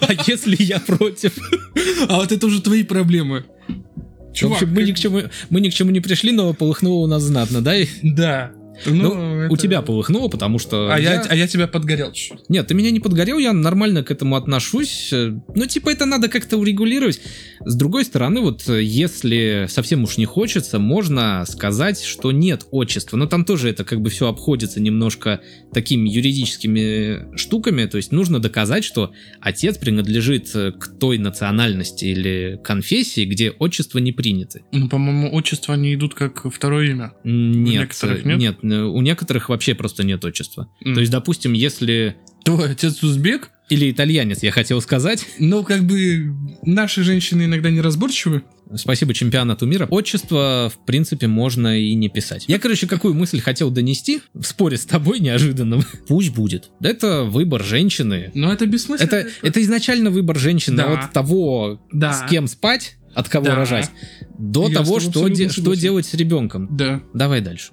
А 0.01 0.13
если 0.25 0.55
я 0.63 0.79
против? 0.79 1.33
А 2.07 2.15
вот 2.17 2.31
это 2.31 2.47
уже 2.47 2.61
твои 2.61 2.83
проблемы. 2.83 3.45
В 3.67 4.43
общем, 4.45 4.69
мы 4.69 4.75
как- 4.77 4.87
ни 4.87 4.91
к 4.93 4.99
чему, 4.99 5.21
мы 5.49 5.59
ни 5.61 5.69
к 5.69 5.73
чему 5.73 5.91
не 5.91 5.99
пришли, 5.99 6.31
но 6.31 6.53
полыхнуло 6.53 7.03
у 7.03 7.07
нас 7.07 7.23
знатно, 7.23 7.61
да? 7.61 7.73
Да. 8.01 8.51
Ну, 8.85 9.41
это- 9.43 9.53
У 9.53 9.57
тебя 9.57 9.81
полыхнуло, 9.81 10.27
потому 10.27 10.59
что... 10.59 10.91
А 10.93 10.99
я, 10.99 11.21
а 11.21 11.35
я 11.35 11.47
тебя 11.47 11.67
подгорел 11.67 12.11
чуть-чуть. 12.11 12.49
Нет, 12.49 12.67
ты 12.67 12.73
меня 12.73 12.91
не 12.91 12.99
подгорел, 12.99 13.37
я 13.39 13.53
нормально 13.53 14.03
к 14.03 14.11
этому 14.11 14.35
отношусь. 14.35 15.11
Э, 15.13 15.33
Ну, 15.55 15.65
типа, 15.65 15.89
это 15.89 16.05
надо 16.05 16.27
как-то 16.29 16.57
урегулировать. 16.57 17.21
С 17.65 17.75
другой 17.75 18.05
стороны, 18.05 18.41
вот, 18.41 18.67
э, 18.69 18.81
если 18.83 19.67
совсем 19.69 20.03
уж 20.03 20.17
не 20.17 20.25
хочется, 20.25 20.79
можно 20.79 21.45
сказать, 21.47 22.03
что 22.03 22.31
нет 22.31 22.65
отчества. 22.71 23.17
Но 23.17 23.25
там 23.27 23.45
тоже 23.45 23.69
это 23.69 23.83
как 23.83 24.01
бы 24.01 24.09
все 24.09 24.27
обходится 24.27 24.79
немножко 24.81 25.41
такими 25.73 26.09
юридическими 26.09 27.35
штуками. 27.37 27.85
То 27.85 27.97
есть 27.97 28.11
нужно 28.11 28.39
доказать, 28.39 28.83
что 28.83 29.11
отец 29.41 29.77
принадлежит 29.77 30.49
э, 30.55 30.71
к 30.71 30.87
той 30.99 31.17
национальности 31.17 32.05
или 32.05 32.59
конфессии, 32.63 33.25
где 33.25 33.51
отчество 33.51 33.99
не 33.99 34.11
приняты. 34.11 34.63
Ну, 34.71 34.89
по-моему, 34.89 35.33
отчества 35.33 35.73
не 35.75 35.93
идут 35.93 36.13
как 36.13 36.45
второе 36.51 36.89
имя. 36.91 37.13
Нет, 37.23 37.91
э, 38.03 38.21
нет? 38.25 38.37
нет, 38.37 38.55
э, 38.62 38.62
у 38.63 39.01
некоторых 39.01 39.49
вообще 39.49 39.75
просто 39.75 40.03
нет 40.03 40.23
отчества. 40.25 40.69
М. 40.83 40.93
То 40.95 40.99
есть, 41.01 41.11
допустим, 41.11 41.53
если... 41.53 42.15
Твой 42.45 42.71
отец 42.71 43.01
узбек? 43.03 43.49
Или 43.69 43.91
итальянец, 43.91 44.43
я 44.43 44.51
хотел 44.51 44.81
сказать. 44.81 45.25
Ну, 45.39 45.63
как 45.63 45.83
бы 45.83 46.33
наши 46.63 47.01
женщины 47.03 47.43
иногда 47.45 47.69
неразборчивы. 47.69 48.43
Спасибо 48.75 49.13
чемпионату 49.13 49.65
мира. 49.65 49.87
Отчество, 49.89 50.69
в 50.73 50.85
принципе, 50.85 51.27
можно 51.27 51.79
и 51.79 51.93
не 51.93 52.09
писать. 52.09 52.45
Я, 52.47 52.59
короче, 52.59 52.87
какую 52.87 53.13
мысль 53.13 53.39
хотел 53.39 53.69
донести 53.71 54.21
в 54.33 54.43
споре 54.43 54.77
с 54.77 54.85
тобой 54.85 55.19
неожиданным. 55.19 55.83
Пусть 56.07 56.33
будет. 56.33 56.71
Это 56.81 57.23
выбор 57.23 57.63
женщины. 57.63 58.31
Но 58.33 58.51
это 58.51 58.65
бессмысленно. 58.65 59.07
Это, 59.07 59.29
это 59.41 59.61
изначально 59.61 60.09
выбор 60.09 60.37
женщины 60.37 60.77
Да. 60.77 60.99
от 60.99 61.13
того, 61.13 61.81
Да. 61.91 62.13
с 62.13 62.29
кем 62.29 62.47
спать, 62.47 62.97
от 63.15 63.29
кого 63.29 63.45
Да. 63.45 63.55
рожать, 63.55 63.89
до 64.37 64.67
Я 64.67 64.75
того, 64.75 64.99
что, 64.99 65.27
де- 65.29 65.49
что 65.49 65.73
делать 65.75 66.05
с 66.05 66.13
ребенком. 66.15 66.67
Да. 66.75 67.01
Давай 67.13 67.39
дальше. 67.41 67.71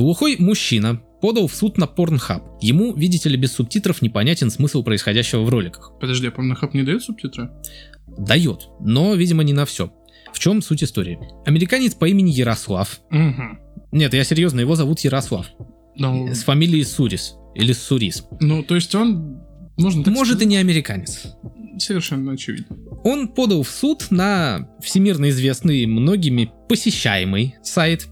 Глухой 0.00 0.36
мужчина 0.38 0.98
подал 1.20 1.46
в 1.46 1.54
суд 1.54 1.76
на 1.76 1.84
Pornhub. 1.84 2.56
Ему, 2.62 2.94
видите 2.94 3.28
ли, 3.28 3.36
без 3.36 3.52
субтитров 3.52 4.00
непонятен 4.00 4.50
смысл 4.50 4.82
происходящего 4.82 5.42
в 5.42 5.50
роликах. 5.50 5.92
Подожди, 6.00 6.26
а 6.26 6.30
Pornhub 6.30 6.70
не 6.72 6.84
дает 6.84 7.02
субтитры? 7.02 7.50
Дает, 8.16 8.70
но, 8.80 9.14
видимо, 9.14 9.42
не 9.42 9.52
на 9.52 9.66
все. 9.66 9.92
В 10.32 10.38
чем 10.38 10.62
суть 10.62 10.82
истории? 10.82 11.18
Американец 11.44 11.92
по 11.94 12.06
имени 12.08 12.30
Ярослав. 12.30 12.98
Угу. 13.10 13.42
Нет, 13.92 14.14
я 14.14 14.24
серьезно, 14.24 14.60
его 14.60 14.74
зовут 14.74 15.00
Ярослав. 15.00 15.48
Ну, 15.96 16.28
С 16.32 16.44
фамилией 16.44 16.84
Сурис. 16.84 17.34
Или 17.54 17.74
Сурис. 17.74 18.24
ну, 18.40 18.62
то 18.62 18.76
есть 18.76 18.94
он... 18.94 19.42
Можно 19.76 20.02
так 20.02 20.14
Может 20.14 20.32
и 20.32 20.36
сказать? 20.36 20.48
не 20.48 20.56
американец. 20.56 21.26
Совершенно 21.76 22.32
очевидно. 22.32 22.74
Он 23.04 23.28
подал 23.28 23.64
в 23.64 23.68
суд 23.68 24.06
на 24.10 24.66
всемирно 24.80 25.28
известный 25.28 25.84
многими 25.84 26.50
посещаемый 26.70 27.56
сайт 27.62 28.08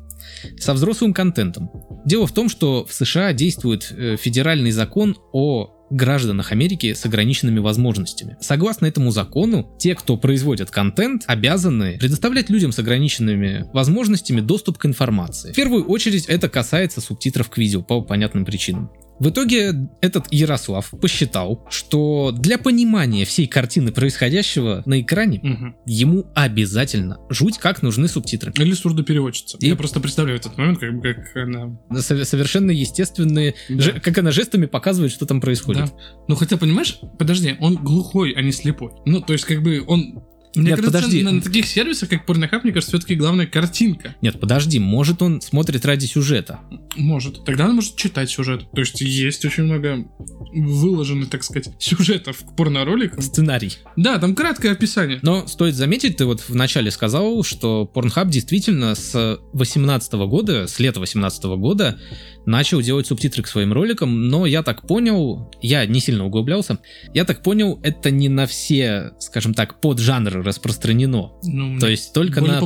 со 0.59 0.75
взрослым 0.75 1.12
контентом. 1.12 1.71
Дело 2.04 2.26
в 2.26 2.33
том, 2.33 2.49
что 2.49 2.85
в 2.85 2.92
США 2.92 3.33
действует 3.33 3.90
э, 3.90 4.16
федеральный 4.16 4.71
закон 4.71 5.16
о 5.33 5.75
гражданах 5.90 6.52
Америки 6.52 6.92
с 6.92 7.04
ограниченными 7.04 7.59
возможностями. 7.61 8.37
Согласно 8.40 8.87
этому 8.87 9.11
закону, 9.11 9.75
те, 9.78 9.95
кто 9.95 10.16
производят 10.16 10.71
контент, 10.71 11.25
обязаны 11.26 11.99
предоставлять 11.99 12.50
людям 12.50 12.73
с 12.73 12.78
ограниченными 12.78 13.66
возможностями 13.73 14.40
доступ 14.40 14.78
к 14.78 14.87
информации. 14.87 15.52
В 15.52 15.57
первую 15.57 15.87
очередь 15.87 16.26
это 16.26 16.49
касается 16.49 17.00
субтитров 17.00 17.49
к 17.49 17.59
видео 17.59 17.83
по 17.83 18.02
понятным 18.02 18.45
причинам. 18.45 18.90
В 19.18 19.30
итоге 19.30 19.75
этот 20.00 20.26
Ярослав 20.30 20.90
посчитал, 21.00 21.66
что 21.70 22.30
для 22.32 22.56
понимания 22.56 23.25
всей 23.25 23.46
картины 23.48 23.90
происходящего 23.90 24.82
на 24.87 25.00
экране 25.00 25.40
Мгм. 25.42 25.76
ему 25.87 26.26
обязательно 26.34 27.18
жуть 27.28 27.58
как 27.58 27.82
нужны 27.82 28.06
субтитры. 28.06 28.52
Или 28.56 28.72
сурдопереводчица. 28.75 29.58
И- 29.60 29.66
Я 29.68 29.76
просто 29.76 29.98
представляю 30.00 30.38
этот 30.38 30.56
момент, 30.56 30.78
как, 30.78 31.02
как 31.02 31.37
она... 31.37 31.78
Со- 32.00 32.25
Совершенно 32.25 32.70
естественные, 32.70 33.54
Да. 33.68 33.82
же- 33.82 34.00
как 34.00 34.16
она 34.18 34.30
жестами 34.30 34.66
показывает, 34.66 35.12
что 35.12 35.26
там 35.26 35.40
происходит. 35.40 35.87
Да. 35.87 35.92
Ну 36.28 36.37
хотя, 36.37 36.56
понимаешь, 36.56 36.98
подожди, 37.18 37.56
он 37.60 37.75
глухой, 37.76 38.32
а 38.32 38.42
не 38.42 38.52
слепой. 38.52 38.90
Ну, 39.04 39.20
то 39.20 39.32
есть, 39.32 39.44
как 39.44 39.62
бы 39.62 39.82
он... 39.87 40.22
Мне 40.58 40.70
Нет, 40.70 40.80
кажется, 40.80 40.98
подожди. 40.98 41.22
на, 41.22 41.40
таких 41.40 41.66
сервисах, 41.66 42.08
как 42.08 42.28
Pornhub, 42.28 42.60
мне 42.64 42.72
кажется, 42.72 42.96
все-таки 42.96 43.14
главная 43.14 43.46
картинка. 43.46 44.16
Нет, 44.20 44.40
подожди, 44.40 44.78
может 44.78 45.22
он 45.22 45.40
смотрит 45.40 45.84
ради 45.86 46.06
сюжета. 46.06 46.60
Может. 46.96 47.44
Тогда 47.44 47.66
он 47.66 47.76
может 47.76 47.94
читать 47.96 48.28
сюжет. 48.28 48.68
То 48.72 48.80
есть 48.80 49.00
есть 49.00 49.44
очень 49.44 49.64
много 49.64 50.04
выложенных, 50.52 51.30
так 51.30 51.44
сказать, 51.44 51.70
сюжетов 51.78 52.38
к 52.38 52.56
порнороликам. 52.56 53.22
Сценарий. 53.22 53.78
Да, 53.96 54.18
там 54.18 54.34
краткое 54.34 54.72
описание. 54.72 55.20
Но 55.22 55.46
стоит 55.46 55.74
заметить, 55.76 56.16
ты 56.16 56.24
вот 56.24 56.44
вначале 56.48 56.90
сказал, 56.90 57.42
что 57.44 57.90
Pornhub 57.94 58.28
действительно 58.28 58.94
с 58.94 59.38
18 59.52 60.12
года, 60.14 60.66
с 60.66 60.80
лета 60.80 60.98
18 60.98 61.44
года 61.44 62.00
начал 62.48 62.80
делать 62.80 63.06
субтитры 63.06 63.42
к 63.42 63.46
своим 63.46 63.72
роликам, 63.72 64.28
но 64.28 64.46
я 64.46 64.62
так 64.62 64.86
понял, 64.86 65.50
я 65.60 65.84
не 65.86 66.00
сильно 66.00 66.24
углублялся, 66.24 66.78
я 67.12 67.24
так 67.24 67.42
понял, 67.42 67.78
это 67.82 68.10
не 68.10 68.28
на 68.28 68.46
все, 68.46 69.12
скажем 69.18 69.54
так, 69.54 69.80
поджанры 69.80 70.42
распространено. 70.42 71.32
Ну, 71.42 71.78
То 71.78 71.88
есть 71.88 72.12
только 72.12 72.40
на 72.40 72.60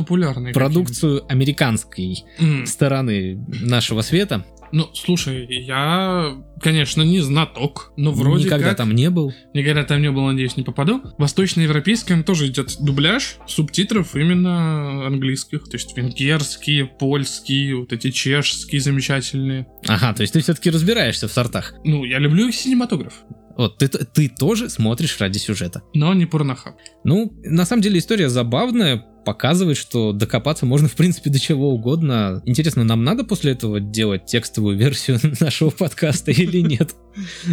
продукцию 0.53 1.25
американской. 1.29 2.23
М. 2.39 2.65
стороны 2.65 3.45
нашего 3.61 4.01
света. 4.01 4.45
Ну, 4.75 4.89
слушай, 4.95 5.45
я, 5.49 6.35
конечно, 6.59 7.03
не 7.03 7.19
знаток, 7.21 7.93
но 7.95 8.11
вроде 8.11 8.45
Никогда 8.45 8.69
как... 8.69 8.77
там 8.77 8.95
не 8.95 9.11
был. 9.11 9.31
Никогда 9.53 9.83
там 9.83 10.01
не 10.01 10.09
был, 10.09 10.23
надеюсь, 10.25 10.57
не 10.57 10.63
попаду. 10.63 10.99
Восточноевропейском 11.19 12.23
тоже 12.23 12.47
идет 12.47 12.75
дубляж 12.79 13.35
субтитров 13.47 14.15
именно 14.15 15.05
английских. 15.05 15.65
То 15.65 15.75
есть 15.77 15.95
венгерские, 15.95 16.87
польские, 16.87 17.75
вот 17.75 17.93
эти 17.93 18.09
чешские 18.09 18.81
замечательные. 18.81 19.67
Ага, 19.87 20.11
то 20.13 20.21
есть 20.21 20.33
ты 20.33 20.41
все-таки 20.41 20.71
разбираешься 20.71 21.27
в 21.27 21.31
сортах. 21.31 21.75
Ну, 21.83 22.03
я 22.03 22.17
люблю 22.17 22.47
их 22.47 22.55
синематограф, 22.55 23.13
Вот, 23.55 23.77
ты, 23.77 23.87
ты 23.87 24.27
тоже 24.27 24.69
смотришь 24.69 25.19
ради 25.19 25.37
сюжета. 25.37 25.83
но 25.93 26.15
не 26.15 26.25
порнохаб. 26.25 26.75
Ну, 27.03 27.31
на 27.43 27.65
самом 27.65 27.83
деле 27.83 27.99
история 27.99 28.27
забавная, 28.27 29.05
показывает, 29.23 29.77
что 29.77 30.11
докопаться 30.11 30.65
можно, 30.65 30.87
в 30.87 30.95
принципе, 30.95 31.29
до 31.29 31.39
чего 31.39 31.73
угодно. 31.73 32.41
Интересно, 32.45 32.83
нам 32.83 33.03
надо 33.03 33.23
после 33.23 33.53
этого 33.53 33.79
делать 33.79 34.25
текстовую 34.25 34.77
версию 34.77 35.19
нашего 35.39 35.69
подкаста 35.69 36.31
или 36.31 36.61
нет? 36.61 36.95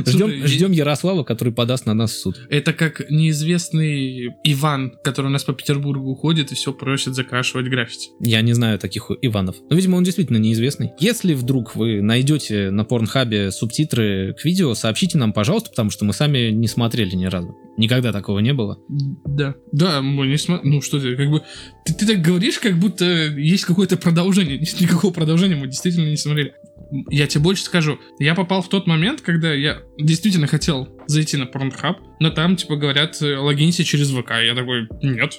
Ждем, 0.07 0.47
ждем 0.47 0.73
Ярослава, 0.73 1.23
который 1.23 1.53
подаст 1.53 1.87
на 1.87 1.95
нас 1.95 2.13
в 2.13 2.19
суд. 2.19 2.41
Это 2.49 2.73
как 2.73 3.11
неизвестный 3.11 4.35
Иван, 4.45 4.95
который 5.05 5.27
у 5.27 5.31
нас 5.31 5.45
по 5.45 5.53
Петербургу 5.53 6.15
ходит 6.15 6.53
и 6.53 6.55
все 6.55 6.73
просит 6.73 7.15
закрашивать 7.15 7.69
граффити. 7.69 8.11
Я 8.21 8.41
не 8.41 8.53
знаю 8.55 8.79
таких 8.79 9.11
Иванов. 9.21 9.57
Но, 9.69 9.77
видимо, 9.77 9.97
он 9.97 10.05
действительно 10.05 10.39
неизвестный. 10.39 10.93
Если 10.99 11.35
вдруг 11.35 11.77
вы 11.77 12.01
найдете 12.01 12.71
на 12.71 12.85
Порнхабе 12.85 13.51
субтитры 13.51 14.35
к 14.35 14.45
видео, 14.45 14.75
сообщите 14.75 15.19
нам, 15.19 15.33
пожалуйста, 15.33 15.71
потому 15.71 15.91
что 15.91 16.05
мы 16.05 16.13
сами 16.13 16.51
не 16.51 16.69
смотрели 16.69 17.15
ни 17.15 17.27
разу. 17.27 17.57
Никогда 17.77 18.13
такого 18.13 18.41
не 18.41 18.53
было. 18.53 18.79
Да. 18.89 19.55
Да, 19.73 20.03
мы 20.03 20.27
не 20.27 20.35
смо- 20.35 20.61
Ну 20.63 20.83
что 20.83 21.01
ты, 21.01 21.17
как 21.17 21.31
бы... 21.31 21.43
Ты, 21.85 21.95
ты 21.95 22.07
так 22.07 22.21
говоришь, 22.21 22.59
как 22.59 22.77
будто 22.79 23.05
есть 23.05 23.65
какое-то 23.65 23.97
продолжение. 23.97 24.59
Нет 24.59 24.81
никакого 24.81 25.13
продолжения, 25.13 25.55
мы 25.57 25.67
действительно 25.67 26.09
не 26.11 26.17
смотрели. 26.17 26.55
Я 27.09 27.27
тебе 27.29 27.43
больше 27.45 27.63
скажу. 27.63 27.99
Я 28.19 28.35
попал 28.35 28.63
в 28.63 28.69
тот 28.69 28.87
момент, 28.87 29.21
когда 29.21 29.53
я 29.53 29.79
действительно 29.97 30.47
хотел 30.49 30.89
зайти 31.07 31.37
на 31.37 31.45
Pornhub, 31.45 31.97
но 32.19 32.31
там, 32.31 32.57
типа, 32.57 32.77
говорят, 32.77 33.23
э, 33.23 33.37
логинься 33.37 33.85
через 33.85 34.11
ВК. 34.11 34.33
Я 34.45 34.55
такой, 34.55 34.89
нет. 35.03 35.39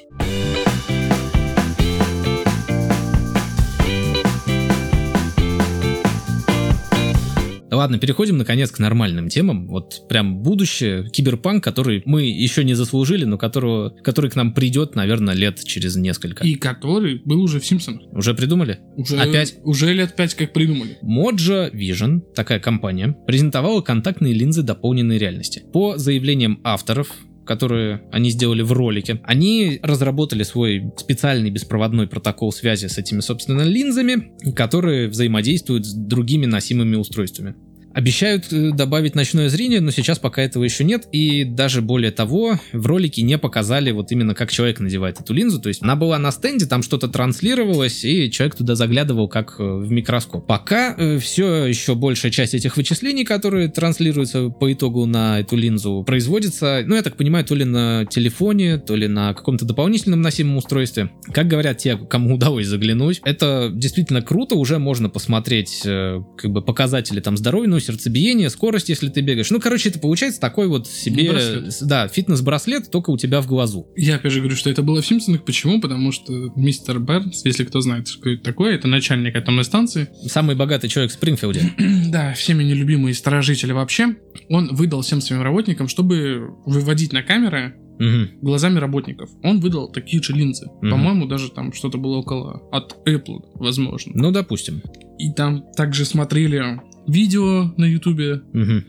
Ладно, 7.72 8.00
переходим 8.00 8.38
наконец 8.38 8.70
к 8.70 8.80
нормальным 8.80 9.30
темам. 9.30 9.68
Вот 9.68 10.08
прям 10.10 10.40
будущее, 10.44 11.10
киберпанк, 11.10 11.64
который 11.64 12.04
мы 12.06 12.24
еще 12.24 12.64
не 12.66 12.74
заслужили, 12.74 13.24
но 13.24 13.38
которого, 13.38 13.90
который 14.04 14.30
к 14.30 14.36
нам 14.36 14.54
придет, 14.54 14.96
наверное, 14.96 15.34
лет 15.34 15.64
через 15.64 15.96
несколько. 15.96 16.44
И 16.44 16.56
который 16.56 17.22
был 17.24 17.42
уже 17.42 17.60
в 17.60 17.66
Симпсонах. 17.66 18.02
Уже 18.12 18.34
придумали? 18.34 18.80
Уже, 18.98 19.18
Опять? 19.18 19.56
Уже 19.64 19.94
лет 19.94 20.16
пять 20.16 20.34
как 20.36 20.52
придумали. 20.52 20.98
Mojo 21.02 21.72
Vision, 21.74 22.22
такая 22.36 22.60
компания, 22.60 23.16
презентовала 23.26 23.82
контактные 23.82 24.34
линзы 24.34 24.64
дополненной 24.64 25.18
реальности. 25.18 25.64
По 25.72 25.98
заявлениям 25.98 26.60
авторов, 26.64 27.08
которые 27.46 28.04
они 28.12 28.30
сделали 28.30 28.62
в 28.62 28.72
ролике, 28.72 29.22
они 29.24 29.80
разработали 29.82 30.44
свой 30.44 30.92
специальный 30.98 31.50
беспроводной 31.50 32.08
протокол 32.08 32.52
связи 32.52 32.88
с 32.88 32.98
этими, 32.98 33.20
собственно, 33.20 33.62
линзами, 33.62 34.32
которые 34.54 35.08
взаимодействуют 35.08 35.86
с 35.86 35.94
другими 35.94 36.46
носимыми 36.46 36.96
устройствами. 36.96 37.56
Обещают 37.94 38.52
э, 38.52 38.72
добавить 38.72 39.16
ночное 39.16 39.50
зрение, 39.50 39.82
но 39.82 39.92
сейчас 39.92 40.20
пока 40.20 40.42
этого 40.42 40.64
еще 40.64 40.84
нет. 40.84 41.08
И 41.12 41.44
даже 41.44 41.82
более 41.82 42.12
того, 42.12 42.60
в 42.74 42.86
ролике 42.86 43.22
не 43.22 43.38
показали 43.38 43.92
вот 43.92 44.12
именно 44.12 44.34
как 44.34 44.52
человек 44.52 44.80
надевает 44.80 45.20
эту 45.20 45.34
линзу. 45.34 45.62
То 45.62 45.70
есть 45.70 45.82
она 45.82 45.96
была 45.96 46.18
на 46.18 46.32
стенде, 46.32 46.66
там 46.66 46.84
что-то 46.84 47.08
транслировалось, 47.08 48.06
и 48.06 48.32
человек 48.32 48.56
туда 48.56 48.76
заглядывал 48.76 49.28
как 49.28 49.56
э, 49.60 49.64
в 49.64 49.92
микроскоп. 49.92 50.46
Пока 50.48 50.96
все 51.20 51.66
еще 51.66 51.96
большая 51.96 52.32
часть 52.32 52.54
этих 52.54 52.78
вычислений, 52.78 53.26
которые 53.26 53.68
транслируются 53.68 54.50
по 54.50 54.72
итогу 54.72 55.06
на 55.06 55.40
эту 55.40 55.56
линзу, 55.56 56.04
производится, 56.06 56.84
ну 56.86 56.96
я 56.96 57.02
так 57.02 57.18
понимаю, 57.18 57.46
то 57.46 57.56
ли 57.56 57.66
на 57.66 58.06
телефоне, 58.06 58.78
то 58.78 58.96
ли 58.96 59.08
на 59.08 59.34
каком-то 59.34 59.66
дополнительном 59.66 60.22
носимом 60.22 60.58
устройстве. 60.58 61.12
Как 61.34 61.48
говорят 61.48 61.80
те, 61.80 61.98
кому 61.98 62.36
удалось 62.42 62.68
заглянуть, 62.68 63.22
это 63.24 63.70
действительно 63.74 64.22
круто, 64.22 64.56
уже 64.56 64.80
можно 64.80 65.10
посмотреть 65.10 65.82
э, 65.86 66.20
как 66.38 66.52
бы 66.52 66.62
показатели 66.62 67.20
там 67.20 67.38
здоровья, 67.38 67.70
ну 67.70 67.81
сердцебиение, 67.82 68.50
скорость, 68.50 68.90
если 68.90 69.10
ты 69.10 69.22
бегаешь. 69.22 69.50
Ну, 69.52 69.60
короче, 69.60 69.90
это 69.90 70.00
получается 70.00 70.40
такой 70.40 70.68
вот 70.68 70.88
себе, 70.88 71.32
Браслет. 71.32 71.74
да, 71.82 72.08
фитнес-браслет, 72.08 72.90
только 72.92 73.10
у 73.10 73.18
тебя 73.18 73.42
в 73.42 73.48
глазу. 73.48 73.88
Я 73.96 74.16
опять 74.16 74.32
же 74.32 74.40
говорю, 74.40 74.56
что 74.56 74.70
это 74.70 74.84
было 74.84 75.02
в 75.02 75.06
Симпсонах. 75.06 75.44
Почему? 75.44 75.82
Потому 75.82 76.12
что 76.12 76.32
мистер 76.56 77.00
Бернс, 77.00 77.44
если 77.46 77.64
кто 77.66 77.82
знает, 77.82 78.08
что 78.08 78.30
это 78.30 78.44
такое, 78.44 78.76
это 78.76 78.88
начальник 78.88 79.36
атомной 79.36 79.64
станции. 79.64 80.08
Самый 80.28 80.56
богатый 80.56 80.88
человек 80.88 81.12
в 81.12 81.16
Спрингфилде. 81.16 81.74
Да, 82.12 82.34
всеми 82.34 82.64
нелюбимый 82.64 83.14
сторожитель 83.14 83.72
вообще. 83.74 84.16
Он 84.50 84.76
выдал 84.76 85.02
всем 85.02 85.22
своим 85.22 85.42
работникам, 85.44 85.88
чтобы 85.88 86.50
выводить 86.66 87.14
на 87.14 87.24
камеры 87.24 87.76
Мгм. 88.00 88.30
глазами 88.42 88.80
работников. 88.80 89.30
Он 89.44 89.60
выдал 89.60 89.92
такие 89.92 90.24
же 90.24 90.34
линзы. 90.34 90.66
Мгм. 90.82 90.90
По-моему, 90.92 91.26
даже 91.28 91.52
там 91.52 91.72
что-то 91.72 91.98
было 92.00 92.18
около 92.18 92.64
от 92.72 92.98
Apple, 93.08 93.44
возможно. 93.54 94.12
Ну, 94.16 94.32
допустим. 94.32 94.82
И 95.20 95.32
там 95.32 95.64
также 95.78 96.04
смотрели 96.06 96.82
видео 97.08 97.74
на 97.78 97.86
Ютубе. 97.86 98.42
Мгм. 98.54 98.86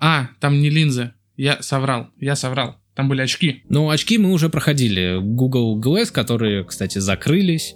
А, 0.00 0.28
там 0.40 0.60
не 0.60 0.70
линзы. 0.70 1.12
Я 1.36 1.62
соврал, 1.62 2.10
я 2.18 2.36
соврал. 2.36 2.76
Там 2.94 3.08
были 3.08 3.22
очки. 3.22 3.62
Ну, 3.68 3.90
очки 3.90 4.18
мы 4.18 4.32
уже 4.32 4.48
проходили. 4.48 5.18
Google 5.20 5.80
Glass, 5.80 6.10
которые, 6.12 6.64
кстати, 6.64 6.98
закрылись 6.98 7.74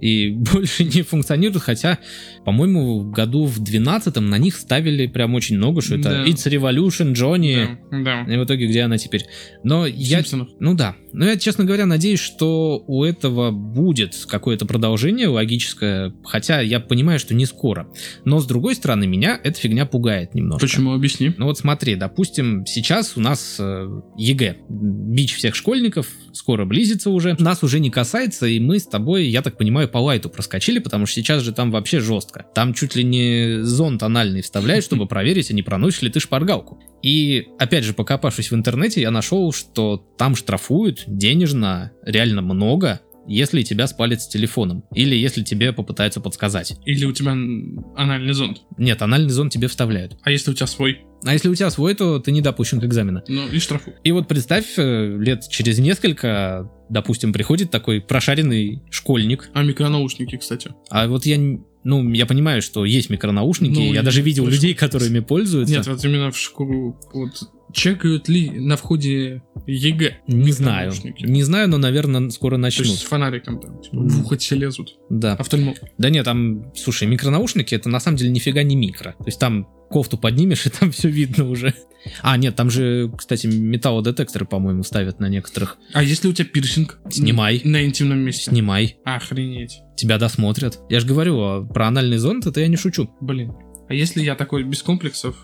и 0.00 0.30
больше 0.52 0.84
не 0.84 1.02
функционируют, 1.02 1.62
хотя, 1.62 1.98
по-моему, 2.44 3.10
году 3.10 3.44
в 3.44 3.58
12 3.58 4.16
на 4.20 4.38
них 4.38 4.56
ставили 4.56 5.06
прям 5.06 5.34
очень 5.34 5.56
много, 5.56 5.82
что 5.82 5.96
это 5.96 6.10
Да. 6.10 6.24
It's 6.24 6.46
Revolution, 6.46 7.14
Johnny, 7.14 7.76
Да, 7.90 8.24
да. 8.24 8.34
и 8.34 8.36
в 8.36 8.44
итоге 8.44 8.66
где 8.66 8.82
она 8.82 8.98
теперь. 8.98 9.24
Но 9.62 9.86
В 9.86 9.88
я... 9.88 10.22
Ну 10.60 10.74
да. 10.74 10.96
Но 11.12 11.24
я, 11.24 11.36
честно 11.36 11.64
говоря, 11.64 11.86
надеюсь, 11.86 12.20
что 12.20 12.82
у 12.86 13.04
этого 13.04 13.50
будет 13.50 14.14
какое-то 14.28 14.66
продолжение 14.66 15.28
логическое, 15.28 16.12
хотя 16.24 16.60
я 16.60 16.80
понимаю, 16.80 17.18
что 17.18 17.34
не 17.34 17.46
скоро. 17.46 17.88
Но 18.24 18.40
с 18.40 18.46
другой 18.46 18.74
стороны, 18.74 19.06
меня 19.06 19.38
эта 19.42 19.58
фигня 19.58 19.86
пугает 19.86 20.34
немножко. 20.34 20.66
Почему? 20.66 20.92
Объясни. 20.92 21.32
Ну 21.36 21.46
вот 21.46 21.58
смотри, 21.58 21.94
допустим, 21.96 22.66
сейчас 22.66 23.16
у 23.16 23.20
нас 23.20 23.56
э, 23.58 24.00
ЕГЭ, 24.16 24.56
бич 24.68 25.34
всех 25.34 25.54
школьников, 25.54 26.08
скоро 26.32 26.64
близится 26.64 27.10
уже, 27.10 27.36
нас 27.38 27.62
уже 27.62 27.80
не 27.80 27.90
касается, 27.90 28.46
и 28.46 28.60
мы 28.60 28.78
с 28.78 28.86
тобой, 28.86 29.26
я 29.26 29.42
так 29.42 29.56
понимаю, 29.56 29.87
по 29.88 29.98
лайту 29.98 30.30
проскочили, 30.30 30.78
потому 30.78 31.06
что 31.06 31.16
сейчас 31.16 31.42
же 31.42 31.52
там 31.52 31.70
вообще 31.70 32.00
жестко. 32.00 32.46
Там 32.54 32.74
чуть 32.74 32.94
ли 32.94 33.04
не 33.04 33.62
зонд 33.62 34.02
анальный 34.02 34.42
вставляют, 34.42 34.84
чтобы 34.84 35.06
проверить, 35.08 35.50
а 35.50 35.54
не 35.54 35.62
проносишь 35.62 36.02
ли 36.02 36.10
ты 36.10 36.20
шпаргалку. 36.20 36.78
И, 37.02 37.48
опять 37.58 37.84
же, 37.84 37.94
покопавшись 37.94 38.50
в 38.50 38.54
интернете, 38.54 39.00
я 39.00 39.10
нашел, 39.10 39.52
что 39.52 40.04
там 40.16 40.34
штрафуют 40.34 41.04
денежно 41.06 41.92
реально 42.02 42.42
много, 42.42 43.00
если 43.28 43.62
тебя 43.62 43.86
спалят 43.86 44.22
с 44.22 44.28
телефоном. 44.28 44.84
Или 44.94 45.14
если 45.14 45.42
тебе 45.42 45.72
попытаются 45.72 46.20
подсказать. 46.20 46.74
Или 46.84 47.04
у 47.04 47.12
тебя 47.12 47.32
анальный 47.32 48.32
зонд. 48.32 48.62
Нет, 48.76 49.02
анальный 49.02 49.30
зонд 49.30 49.52
тебе 49.52 49.68
вставляют. 49.68 50.16
А 50.22 50.30
если 50.30 50.50
у 50.50 50.54
тебя 50.54 50.66
свой? 50.66 51.00
А 51.24 51.32
если 51.32 51.48
у 51.48 51.54
тебя 51.54 51.70
свой, 51.70 51.94
то 51.94 52.18
ты 52.20 52.30
не 52.30 52.40
допущен 52.40 52.80
к 52.80 52.84
экзамену. 52.84 53.22
Ну 53.28 53.48
и 53.48 53.58
штрафу. 53.58 53.92
И 54.04 54.12
вот 54.12 54.28
представь, 54.28 54.66
э, 54.76 55.16
лет 55.18 55.48
через 55.48 55.78
несколько, 55.78 56.70
допустим, 56.88 57.32
приходит 57.32 57.70
такой 57.70 58.00
прошаренный 58.00 58.82
школьник. 58.90 59.50
А 59.52 59.62
микронаушники, 59.62 60.36
кстати. 60.36 60.70
А 60.90 61.08
вот 61.08 61.26
я, 61.26 61.38
ну, 61.82 62.12
я 62.12 62.24
понимаю, 62.24 62.62
что 62.62 62.84
есть 62.84 63.10
микронаушники, 63.10 63.74
Ну, 63.74 63.92
я 63.92 64.02
даже 64.02 64.22
видел 64.22 64.46
людей, 64.46 64.74
которыми 64.74 65.20
пользуются. 65.20 65.74
Нет, 65.74 65.86
вот 65.86 66.04
именно 66.04 66.30
в 66.30 66.38
школу. 66.38 66.98
Вот 67.12 67.48
чекают 67.72 68.28
ли 68.28 68.50
на 68.50 68.76
входе 68.76 69.42
ЕГЭ? 69.66 70.18
не 70.26 70.52
знаю. 70.52 70.92
Не 71.20 71.42
знаю, 71.42 71.68
но, 71.68 71.78
наверное, 71.78 72.30
скоро 72.30 72.54
То 72.56 72.58
начнут. 72.62 72.86
есть 72.88 73.00
с 73.00 73.04
фонариком 73.04 73.60
там, 73.60 73.80
типа, 73.82 73.96
в 73.96 74.20
ухо 74.24 74.36
тебе 74.36 74.60
лезут. 74.60 74.96
Да. 75.10 75.34
Офтальмолог. 75.34 75.78
Да 75.98 76.10
нет, 76.10 76.24
там, 76.24 76.72
слушай, 76.74 77.06
микронаушники 77.08 77.74
это 77.74 77.88
на 77.88 78.00
самом 78.00 78.16
деле 78.16 78.30
нифига 78.30 78.62
не 78.62 78.76
микро. 78.76 79.12
То 79.18 79.26
есть 79.26 79.38
там 79.38 79.66
кофту 79.90 80.18
поднимешь, 80.18 80.66
и 80.66 80.70
там 80.70 80.90
все 80.92 81.08
видно 81.08 81.48
уже. 81.48 81.74
А, 82.22 82.36
нет, 82.36 82.54
там 82.56 82.70
же, 82.70 83.10
кстати, 83.16 83.46
металлодетекторы, 83.48 84.46
по-моему, 84.46 84.82
ставят 84.84 85.18
на 85.20 85.28
некоторых. 85.28 85.78
А 85.92 86.02
если 86.02 86.28
у 86.28 86.32
тебя 86.32 86.46
пирсинг? 86.46 86.98
Снимай. 87.10 87.60
На 87.64 87.84
интимном 87.84 88.20
месте. 88.20 88.50
Снимай, 88.50 88.96
Охренеть. 89.04 89.80
тебя 89.96 90.16
досмотрят. 90.18 90.78
Я 90.88 91.00
же 91.00 91.06
говорю, 91.06 91.40
а 91.40 91.64
про 91.64 91.88
анальный 91.88 92.18
зонд 92.18 92.46
это 92.46 92.60
я 92.60 92.68
не 92.68 92.76
шучу. 92.76 93.10
Блин. 93.20 93.52
А 93.88 93.94
если 93.94 94.22
я 94.22 94.34
такой 94.34 94.64
без 94.64 94.82
комплексов 94.82 95.36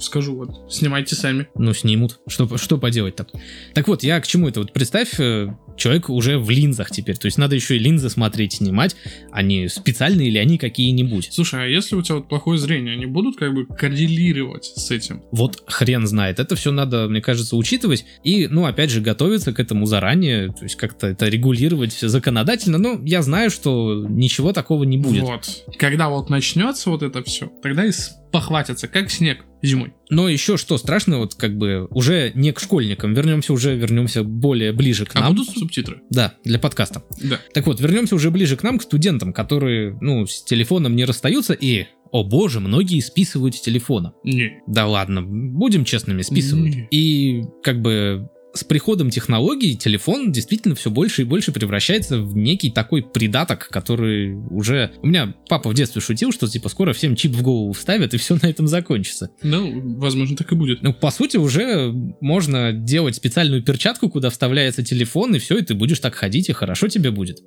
скажу, 0.00 0.36
вот, 0.36 0.72
снимайте 0.72 1.14
сами. 1.14 1.48
Ну, 1.54 1.72
снимут. 1.72 2.20
Что, 2.26 2.56
что 2.56 2.78
поделать-то? 2.78 3.26
Так 3.74 3.88
вот, 3.88 4.02
я 4.02 4.20
к 4.20 4.26
чему 4.26 4.48
это? 4.48 4.60
Вот 4.60 4.72
представь, 4.72 5.18
э, 5.20 5.54
человек 5.82 6.08
уже 6.08 6.38
в 6.38 6.48
линзах 6.48 6.90
теперь. 6.90 7.16
То 7.16 7.26
есть 7.26 7.38
надо 7.38 7.56
еще 7.56 7.76
и 7.76 7.78
линзы 7.78 8.08
смотреть, 8.08 8.54
снимать. 8.54 8.94
Они 9.32 9.66
специальные 9.66 10.28
или 10.28 10.38
они 10.38 10.56
какие-нибудь. 10.56 11.30
Слушай, 11.32 11.64
а 11.64 11.66
если 11.66 11.96
у 11.96 12.02
тебя 12.02 12.16
вот 12.16 12.28
плохое 12.28 12.56
зрение, 12.56 12.94
они 12.94 13.06
будут 13.06 13.36
как 13.36 13.52
бы 13.52 13.66
коррелировать 13.66 14.64
с 14.64 14.90
этим? 14.92 15.22
Вот 15.32 15.62
хрен 15.66 16.06
знает. 16.06 16.38
Это 16.38 16.54
все 16.54 16.70
надо, 16.70 17.08
мне 17.08 17.20
кажется, 17.20 17.56
учитывать. 17.56 18.04
И, 18.22 18.46
ну, 18.46 18.64
опять 18.64 18.90
же, 18.90 19.00
готовиться 19.00 19.52
к 19.52 19.58
этому 19.58 19.86
заранее. 19.86 20.52
То 20.52 20.62
есть 20.62 20.76
как-то 20.76 21.08
это 21.08 21.26
регулировать 21.26 21.98
законодательно. 21.98 22.78
Но 22.78 23.00
я 23.02 23.22
знаю, 23.22 23.50
что 23.50 24.06
ничего 24.08 24.52
такого 24.52 24.84
не 24.84 24.98
будет. 24.98 25.22
Вот. 25.22 25.64
Когда 25.78 26.08
вот 26.10 26.30
начнется 26.30 26.90
вот 26.90 27.02
это 27.02 27.24
все, 27.24 27.50
тогда 27.60 27.84
и 27.84 27.90
похватятся, 28.32 28.88
как 28.88 29.10
снег 29.10 29.44
зимой. 29.62 29.92
Но 30.10 30.28
еще 30.28 30.56
что 30.56 30.76
страшно, 30.78 31.18
вот 31.18 31.34
как 31.34 31.56
бы 31.56 31.86
уже 31.90 32.32
не 32.34 32.52
к 32.52 32.58
школьникам. 32.60 33.14
Вернемся 33.14 33.52
уже, 33.52 33.76
вернемся 33.76 34.24
более 34.24 34.72
ближе 34.72 35.04
к 35.06 35.14
А 35.14 35.20
нам. 35.20 35.34
будут 35.34 35.50
субтитры? 35.56 36.00
Да, 36.10 36.34
для 36.44 36.58
подкаста. 36.58 37.04
Да. 37.22 37.38
Так 37.54 37.66
вот, 37.66 37.80
вернемся 37.80 38.14
уже 38.16 38.30
ближе 38.30 38.56
к 38.56 38.62
нам, 38.62 38.78
к 38.78 38.82
студентам, 38.82 39.32
которые, 39.32 39.96
ну, 40.00 40.26
с 40.26 40.42
телефоном 40.42 40.96
не 40.96 41.04
расстаются 41.04 41.52
и, 41.52 41.86
о 42.10 42.24
боже, 42.24 42.58
многие 42.60 43.00
списывают 43.00 43.54
с 43.54 43.60
телефона. 43.60 44.14
Не. 44.24 44.60
Да 44.66 44.86
ладно, 44.86 45.22
будем 45.22 45.84
честными, 45.84 46.22
списывают. 46.22 46.74
Не. 46.74 46.88
И 46.90 47.42
как 47.62 47.80
бы 47.80 48.28
с 48.54 48.64
приходом 48.64 49.10
технологий 49.10 49.76
телефон 49.76 50.32
действительно 50.32 50.74
все 50.74 50.90
больше 50.90 51.22
и 51.22 51.24
больше 51.24 51.52
превращается 51.52 52.18
в 52.18 52.36
некий 52.36 52.70
такой 52.70 53.02
придаток, 53.02 53.68
который 53.68 54.34
уже... 54.34 54.92
У 55.02 55.06
меня 55.06 55.34
папа 55.48 55.70
в 55.70 55.74
детстве 55.74 56.00
шутил, 56.00 56.32
что 56.32 56.46
типа 56.46 56.68
скоро 56.68 56.92
всем 56.92 57.16
чип 57.16 57.32
в 57.32 57.42
голову 57.42 57.72
вставят 57.72 58.14
и 58.14 58.18
все 58.18 58.36
на 58.40 58.48
этом 58.48 58.68
закончится. 58.68 59.30
Ну, 59.42 59.98
возможно, 59.98 60.36
так 60.36 60.52
и 60.52 60.54
будет. 60.54 60.82
Ну, 60.82 60.92
по 60.92 61.10
сути, 61.10 61.36
уже 61.36 61.92
можно 62.20 62.72
делать 62.72 63.16
специальную 63.16 63.62
перчатку, 63.62 64.08
куда 64.08 64.30
вставляется 64.30 64.82
телефон, 64.82 65.34
и 65.34 65.38
все, 65.38 65.58
и 65.58 65.62
ты 65.62 65.74
будешь 65.74 66.00
так 66.00 66.14
ходить, 66.14 66.48
и 66.48 66.52
хорошо 66.52 66.88
тебе 66.88 67.10
будет. 67.10 67.38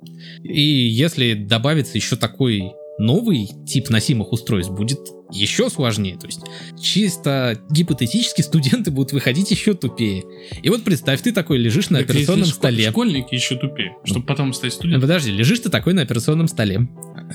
И 0.42 0.60
если 0.60 1.34
добавится 1.34 1.96
еще 1.96 2.16
такой 2.16 2.72
новый 2.98 3.48
тип 3.66 3.90
носимых 3.90 4.32
устройств, 4.32 4.72
будет 4.72 4.98
еще 5.32 5.68
сложнее. 5.70 6.16
То 6.16 6.26
есть 6.26 6.40
чисто 6.80 7.58
гипотетически 7.70 8.42
студенты 8.42 8.90
будут 8.90 9.12
выходить 9.12 9.50
еще 9.50 9.74
тупее. 9.74 10.24
И 10.62 10.68
вот 10.68 10.84
представь, 10.84 11.20
ты 11.22 11.32
такой 11.32 11.58
лежишь 11.58 11.90
на 11.90 11.98
Так 12.00 12.10
операционном 12.10 12.46
столе. 12.46 12.90
Школьники 12.90 13.34
еще 13.34 13.56
тупее, 13.56 13.96
чтобы 14.04 14.26
потом 14.26 14.52
стать 14.52 14.72
Ну, 14.72 14.76
студентом. 14.76 15.00
Подожди, 15.02 15.30
лежишь 15.30 15.60
ты 15.60 15.68
такой 15.68 15.94
на 15.94 16.02
операционном 16.02 16.48
столе. 16.48 16.88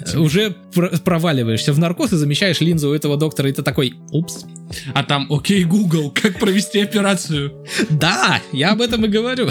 тебе- 0.07 0.19
Уже 0.19 0.55
пр- 0.73 0.97
проваливаешься 1.03 1.73
в 1.73 1.79
наркоз 1.79 2.13
и 2.13 2.15
замещаешь 2.17 2.61
линзу 2.61 2.89
у 2.89 2.93
этого 2.93 3.17
доктора, 3.17 3.49
и 3.49 3.53
ты 3.53 3.61
такой, 3.61 3.95
упс. 4.11 4.45
А 4.93 5.03
там, 5.03 5.27
окей, 5.31 5.63
Google, 5.65 6.11
как 6.11 6.39
провести 6.39 6.79
операцию? 6.79 7.65
Да, 7.89 8.41
я 8.53 8.71
об 8.71 8.81
этом 8.81 9.05
и 9.05 9.09
говорю. 9.09 9.49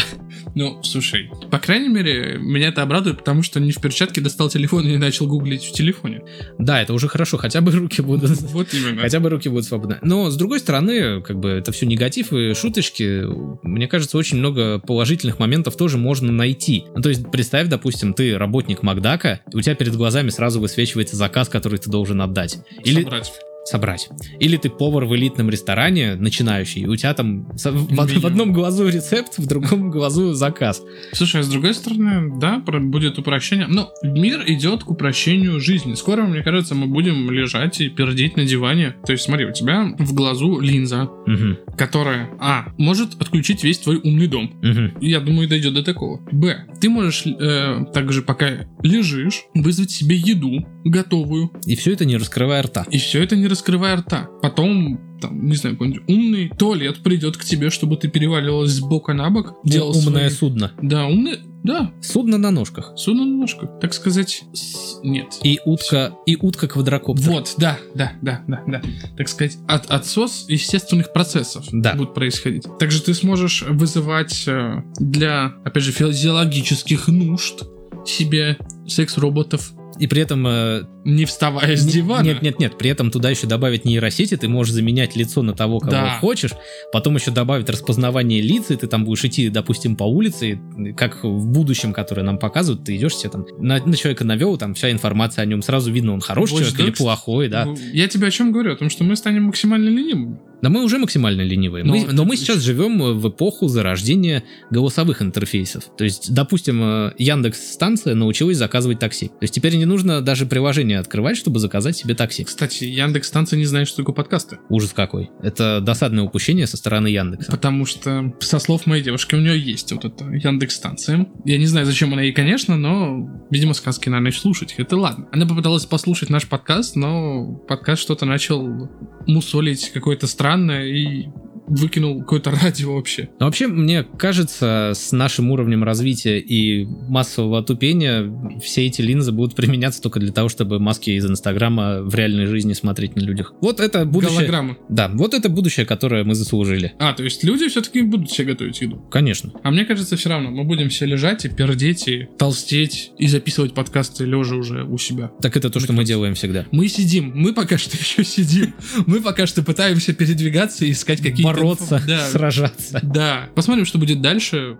Ну, 0.55 0.83
слушай, 0.83 1.31
по 1.51 1.59
крайней 1.59 1.89
мере, 1.89 2.39
меня 2.39 2.69
это 2.69 2.83
обрадует, 2.83 3.19
потому 3.19 3.43
что 3.43 3.61
не 3.61 3.71
в 3.71 3.81
перчатке 3.81 4.21
достал 4.21 4.49
телефон 4.49 4.87
и 4.89 4.97
начал 4.97 5.27
гуглить 5.27 5.63
в 5.65 5.73
телефоне. 5.73 6.23
Да, 6.59 6.81
это 6.81 6.95
уже 6.95 7.07
хорошо, 7.09 7.37
хотя 7.37 7.61
бы 7.61 7.71
руки 7.73 8.01
будут 8.01 8.30
Вот 8.53 8.73
именно. 8.75 9.03
Хотя 9.03 9.21
бы 9.21 9.29
руки 9.29 9.49
будут 9.49 9.65
свободны. 9.65 9.99
Но, 10.03 10.31
с 10.31 10.37
другой 10.37 10.61
стороны, 10.61 11.21
как 11.23 11.39
бы 11.39 11.51
это 11.51 11.73
все 11.73 11.87
негатив 11.87 12.33
и 12.33 12.55
шуточки. 12.55 13.25
Мне 13.63 13.87
кажется, 13.87 14.19
очень 14.19 14.39
много 14.39 14.79
положительных 14.79 15.39
моментов 15.39 15.77
тоже 15.77 15.99
можно 15.99 16.33
найти. 16.33 16.85
Ну, 16.95 17.03
то 17.03 17.09
есть, 17.09 17.31
представь, 17.31 17.69
допустим, 17.69 18.15
ты 18.15 18.37
работник 18.37 18.83
Макдака, 18.83 19.41
и 19.53 19.57
у 19.57 19.61
тебя 19.61 19.75
перед 19.75 19.95
глазами 19.97 20.31
сразу 20.31 20.61
высвечивается 20.61 21.17
заказ, 21.17 21.49
который 21.49 21.79
ты 21.79 21.91
должен 21.91 22.21
отдать. 22.21 22.59
Или 22.85 23.03
Собрать. 23.03 23.33
Собрать. 23.71 24.09
Или 24.39 24.57
ты 24.57 24.69
повар 24.69 25.05
в 25.05 25.15
элитном 25.15 25.49
ресторане, 25.51 26.17
начинающий, 26.17 26.87
у 26.87 26.97
тебя 26.97 27.15
там 27.15 27.47
в, 27.53 28.21
в 28.21 28.27
одном 28.27 28.53
глазу 28.53 28.89
рецепт, 28.89 29.39
в 29.39 29.47
другом 29.47 29.91
глазу 29.91 30.35
заказ. 30.35 30.83
Слушай, 31.13 31.41
а 31.41 31.45
с 31.45 31.49
другой 31.49 31.75
стороны, 31.75 32.39
да, 32.39 32.59
будет 32.59 33.19
упрощение. 33.19 33.67
Но 33.69 33.91
мир 34.03 34.43
идет 34.47 34.85
к 34.85 34.91
упрощению 34.91 35.61
жизни. 35.61 35.95
Скоро, 35.95 36.23
мне 36.23 36.43
кажется, 36.43 36.75
мы 36.75 36.87
будем 36.87 37.31
лежать 37.31 37.81
и 37.81 37.89
пердеть 37.89 38.37
на 38.37 38.45
диване. 38.45 38.97
То 39.07 39.13
есть, 39.13 39.25
смотри, 39.25 39.47
у 39.47 39.53
тебя 39.53 39.95
в 39.99 40.15
глазу 40.15 40.61
линза, 40.61 41.09
Мгм, 41.27 41.59
которая, 41.77 42.31
а, 42.41 42.67
может 42.79 43.21
отключить 43.21 43.63
весь 43.65 43.79
твой 43.79 43.97
умный 44.03 44.27
дом. 44.27 44.53
мгм. 44.63 44.95
Я 45.01 45.21
думаю, 45.21 45.49
дойдет 45.49 45.75
до 45.75 45.83
такого. 45.83 46.21
Б. 46.33 46.67
Ты 46.81 46.89
можешь 46.91 47.25
э, 47.27 47.85
также, 47.93 48.23
пока 48.23 48.67
лежишь, 48.83 49.43
вызвать 49.55 49.91
себе 49.91 50.17
еду 50.17 50.67
готовую. 50.85 51.51
И 51.67 51.77
все 51.77 51.93
это 51.93 52.05
не 52.05 52.17
раскрывая 52.17 52.63
рта. 52.63 52.87
И 52.91 52.99
все 52.99 53.23
это 53.23 53.37
не 53.37 53.47
раскрывая 53.47 53.60
рта. 53.69 54.29
Потом, 54.43 54.99
там, 55.21 55.47
не 55.47 55.55
знаю, 55.57 55.77
какой-нибудь 55.77 56.09
умный 56.09 56.49
туалет 56.49 57.03
придет 57.03 57.37
к 57.37 57.45
тебе, 57.45 57.71
чтобы 57.71 57.97
ты 57.97 58.09
переваливалась 58.09 58.73
с 58.73 58.81
бока 58.81 59.13
на 59.15 59.29
бок. 59.31 59.55
Делал 59.65 59.91
Умное 59.91 60.29
свои- 60.29 60.31
судно. 60.31 60.73
Да, 60.83 61.07
умный. 61.07 61.39
Да, 61.63 61.93
Судно 62.01 62.39
на 62.39 62.51
ножках. 62.51 62.95
судно 62.97 63.27
на 63.27 63.37
ножках. 63.37 63.69
Так 63.83 63.93
сказать, 63.93 64.45
с- 64.55 64.99
нет. 65.05 65.27
И 65.43 65.61
утка, 65.67 66.15
и 66.25 66.35
утка 66.41 66.69
квадрокоптер. 66.69 67.31
Вот, 67.31 67.55
да, 67.59 67.79
да, 67.95 68.13
да, 68.23 68.43
да, 68.49 68.63
да. 68.67 68.83
Так 69.19 69.29
сказать, 69.29 69.59
от, 69.69 69.91
отсос 69.91 70.47
естественных 70.49 71.13
процессов 71.13 71.67
Да. 71.71 71.93
будет 71.97 72.15
происходить. 72.15 72.65
Также 72.79 73.03
ты 73.03 73.13
сможешь 73.13 73.63
вызывать 73.69 74.45
э, 74.47 74.83
для, 74.99 75.53
опять 75.67 75.83
же, 75.83 75.93
физиологических 75.93 77.09
нужд 77.09 77.65
себе 78.07 78.57
секс-роботов, 78.89 79.73
И 80.01 80.07
при 80.07 80.23
этом 80.23 80.47
э, 80.47 80.83
не 81.05 81.27
вставая 81.27 81.77
с 81.77 81.85
Не- 81.85 81.93
дивана. 81.93 82.25
Нет, 82.25 82.41
нет, 82.41 82.59
нет. 82.59 82.79
При 82.79 82.89
этом 82.89 83.11
туда 83.11 83.29
еще 83.29 83.47
добавить 83.47 83.85
нейросети, 83.85 84.35
ты 84.37 84.49
можешь 84.49 84.73
заменять 84.73 85.15
лицо 85.15 85.43
на 85.43 85.53
того, 85.53 85.79
кого 85.79 85.91
Да. 85.93 86.19
хочешь. 86.21 86.53
Потом 86.91 87.17
еще 87.17 87.31
добавить 87.31 87.69
распознавание 87.69 88.41
лиц, 88.41 88.71
и 88.71 88.77
ты 88.77 88.87
там 88.87 89.05
будешь 89.05 89.25
идти, 89.27 89.51
допустим, 89.51 89.97
по 89.97 90.05
улице, 90.05 90.53
и 90.79 90.93
как 90.95 91.23
в 91.23 91.47
будущем, 91.53 91.93
которое 91.93 92.23
нам 92.23 92.39
показывают, 92.39 92.85
ты 92.85 92.97
идешь 92.97 93.15
себе 93.15 93.29
там 93.31 93.45
на, 93.59 93.79
на 93.85 93.95
человека 93.95 94.25
навел, 94.25 94.57
там 94.57 94.73
вся 94.73 94.91
информация 94.91 95.43
о 95.43 95.47
нем 95.47 95.61
сразу 95.61 95.93
видно, 95.93 96.15
он 96.15 96.21
хороший 96.21 96.55
Watch 96.55 96.59
человек 96.71 96.81
или 96.81 96.93
Dogs? 96.93 96.97
плохой, 96.97 97.49
да. 97.49 97.69
Я 97.93 98.09
тебе 98.09 98.29
о 98.29 98.31
чем 98.31 98.53
говорю? 98.53 98.73
О 98.73 98.77
том, 98.77 98.89
что 98.89 99.05
мы 99.05 99.17
станем 99.17 99.45
максимально 99.45 99.91
ленивыми. 99.91 100.39
Да 100.63 100.69
мы 100.69 100.83
уже 100.85 100.99
максимально 100.99 101.43
ленивые. 101.43 101.85
Но 101.85 101.95
Мы- 101.95 102.13
но 102.13 102.25
мы 102.25 102.37
сейчас 102.37 102.59
живем 102.61 102.99
в 103.19 103.29
эпоху 103.29 103.69
зарождения 103.69 104.45
голосовых 104.71 105.23
интерфейсов. 105.23 105.85
То 105.97 106.05
есть, 106.05 106.33
допустим, 106.35 106.83
э, 106.83 107.13
Яндекс 107.19 107.73
станция 107.73 108.15
научилась 108.15 108.57
заказывать 108.59 108.99
такси. 108.99 109.29
То 109.29 109.43
есть 109.43 109.55
теперь 109.55 109.77
не 109.77 109.85
нужно 109.85 110.21
даже 110.21 110.47
приложение 110.47 110.99
открывать, 110.99 111.37
чтобы 111.37 111.59
заказать 111.59 111.97
себе 111.97 112.15
такси. 112.15 112.45
Кстати, 112.45 112.85
Яндекс 112.85 113.29
станция 113.29 113.57
не 113.59 113.65
знает, 113.65 113.89
что 113.89 113.99
такое 113.99 114.15
подкасты. 114.15 114.59
Ужас 114.69 114.93
какой. 114.93 115.31
Это 115.43 115.81
досадное 115.81 116.25
упущение 116.25 116.67
со 116.67 116.77
стороны 116.77 117.09
Яндекса. 117.09 117.51
Потому 117.51 117.87
что, 117.87 118.35
со 118.41 118.59
слов 118.59 118.87
моей 118.87 119.03
девушки, 119.03 119.35
у 119.35 119.39
нее 119.41 119.59
есть 119.59 119.93
вот 119.93 120.05
эта 120.05 120.25
Яндекс 120.25 120.77
станция. 120.77 121.27
Я 121.45 121.59
не 121.59 121.67
знаю, 121.67 121.87
зачем 121.87 122.13
она 122.13 122.23
ей, 122.23 122.33
конечно, 122.33 122.77
но, 122.77 123.29
видимо, 123.51 123.75
сказки 123.75 124.09
надо 124.09 124.31
слушать. 124.33 124.75
Это 124.77 124.97
ладно. 124.97 125.29
Она 125.33 125.47
попыталась 125.47 125.87
послушать 125.87 126.31
наш 126.31 126.47
подкаст, 126.47 126.95
но 126.97 127.55
подкаст 127.69 128.03
что-то 128.03 128.27
начал 128.27 128.89
мусолить 129.27 129.91
какое-то 129.91 130.27
странное 130.27 130.87
и 130.87 131.29
выкинул 131.71 132.21
какое-то 132.21 132.51
радио 132.63 132.95
вообще. 132.95 133.31
Но 133.39 133.47
вообще, 133.47 133.67
мне 133.67 134.03
кажется, 134.03 134.93
с 134.95 135.13
нашим 135.13 135.51
уровнем 135.51 135.85
развития 135.85 136.39
и 136.39 136.85
массового 136.85 137.63
тупения 137.63 138.31
все 138.63 138.87
эти 138.87 139.01
линзы 139.01 139.33
будут 139.33 139.55
применяться 139.55 140.03
только 140.03 140.21
для 140.21 140.33
того, 140.33 140.49
чтобы 140.49 140.79
маски 140.79 141.11
из 141.11 141.25
Инстаграма 141.25 142.03
в 142.03 142.15
реальной 142.15 142.47
жизни 142.47 142.73
смотреть 142.73 143.17
на 143.17 143.21
людях. 143.21 143.55
Вот 143.61 143.81
это 143.81 144.05
будущее. 144.05 144.39
Голограммы. 144.39 144.77
Да, 144.89 145.09
вот 145.09 145.35
это 145.35 145.49
будущее, 145.49 145.87
которое 145.87 146.25
мы 146.25 146.35
заслужили. 146.35 146.93
А, 146.99 147.13
то 147.13 147.23
есть 147.23 147.45
люди 147.45 147.69
все-таки 147.69 148.03
будут 148.03 148.31
себе 148.31 148.53
готовить 148.53 148.81
еду. 148.81 148.97
Конечно. 149.11 149.53
А 149.63 149.71
мне 149.71 149.85
кажется, 149.85 150.17
все 150.17 150.29
равно 150.29 150.51
мы 150.51 150.65
будем 150.65 150.89
все 150.89 151.07
лежать 151.07 151.45
и 151.45 151.49
пердеть, 151.49 152.09
и 152.09 152.29
толстеть, 152.39 153.13
и 153.19 153.27
записывать 153.27 153.75
подкасты 153.75 154.25
лежа 154.25 154.57
уже 154.57 154.85
у 154.85 154.99
себя. 154.99 155.31
Так 155.41 155.57
это 155.57 155.71
то, 155.71 155.81
что 155.81 155.93
мы 155.93 156.05
делаем 156.05 156.35
всегда. 156.35 156.67
Мы 156.73 156.89
сидим, 156.89 157.33
мы 157.35 157.53
пока 157.53 157.79
что 157.79 157.97
еще 157.99 158.25
сидим. 158.25 158.75
Мы 159.07 159.21
пока 159.21 159.47
что 159.47 159.63
пытаемся 159.63 160.13
передвигаться 160.13 160.85
и 160.85 160.93
искать 160.93 161.21
какие-то... 161.21 161.60
Бороться, 161.63 162.03
Да, 162.07 162.27
сражаться. 162.29 163.01
да. 163.03 163.49
Посмотрим, 163.55 163.85
что 163.85 163.99
будет 163.99 164.21
дальше. 164.21 164.77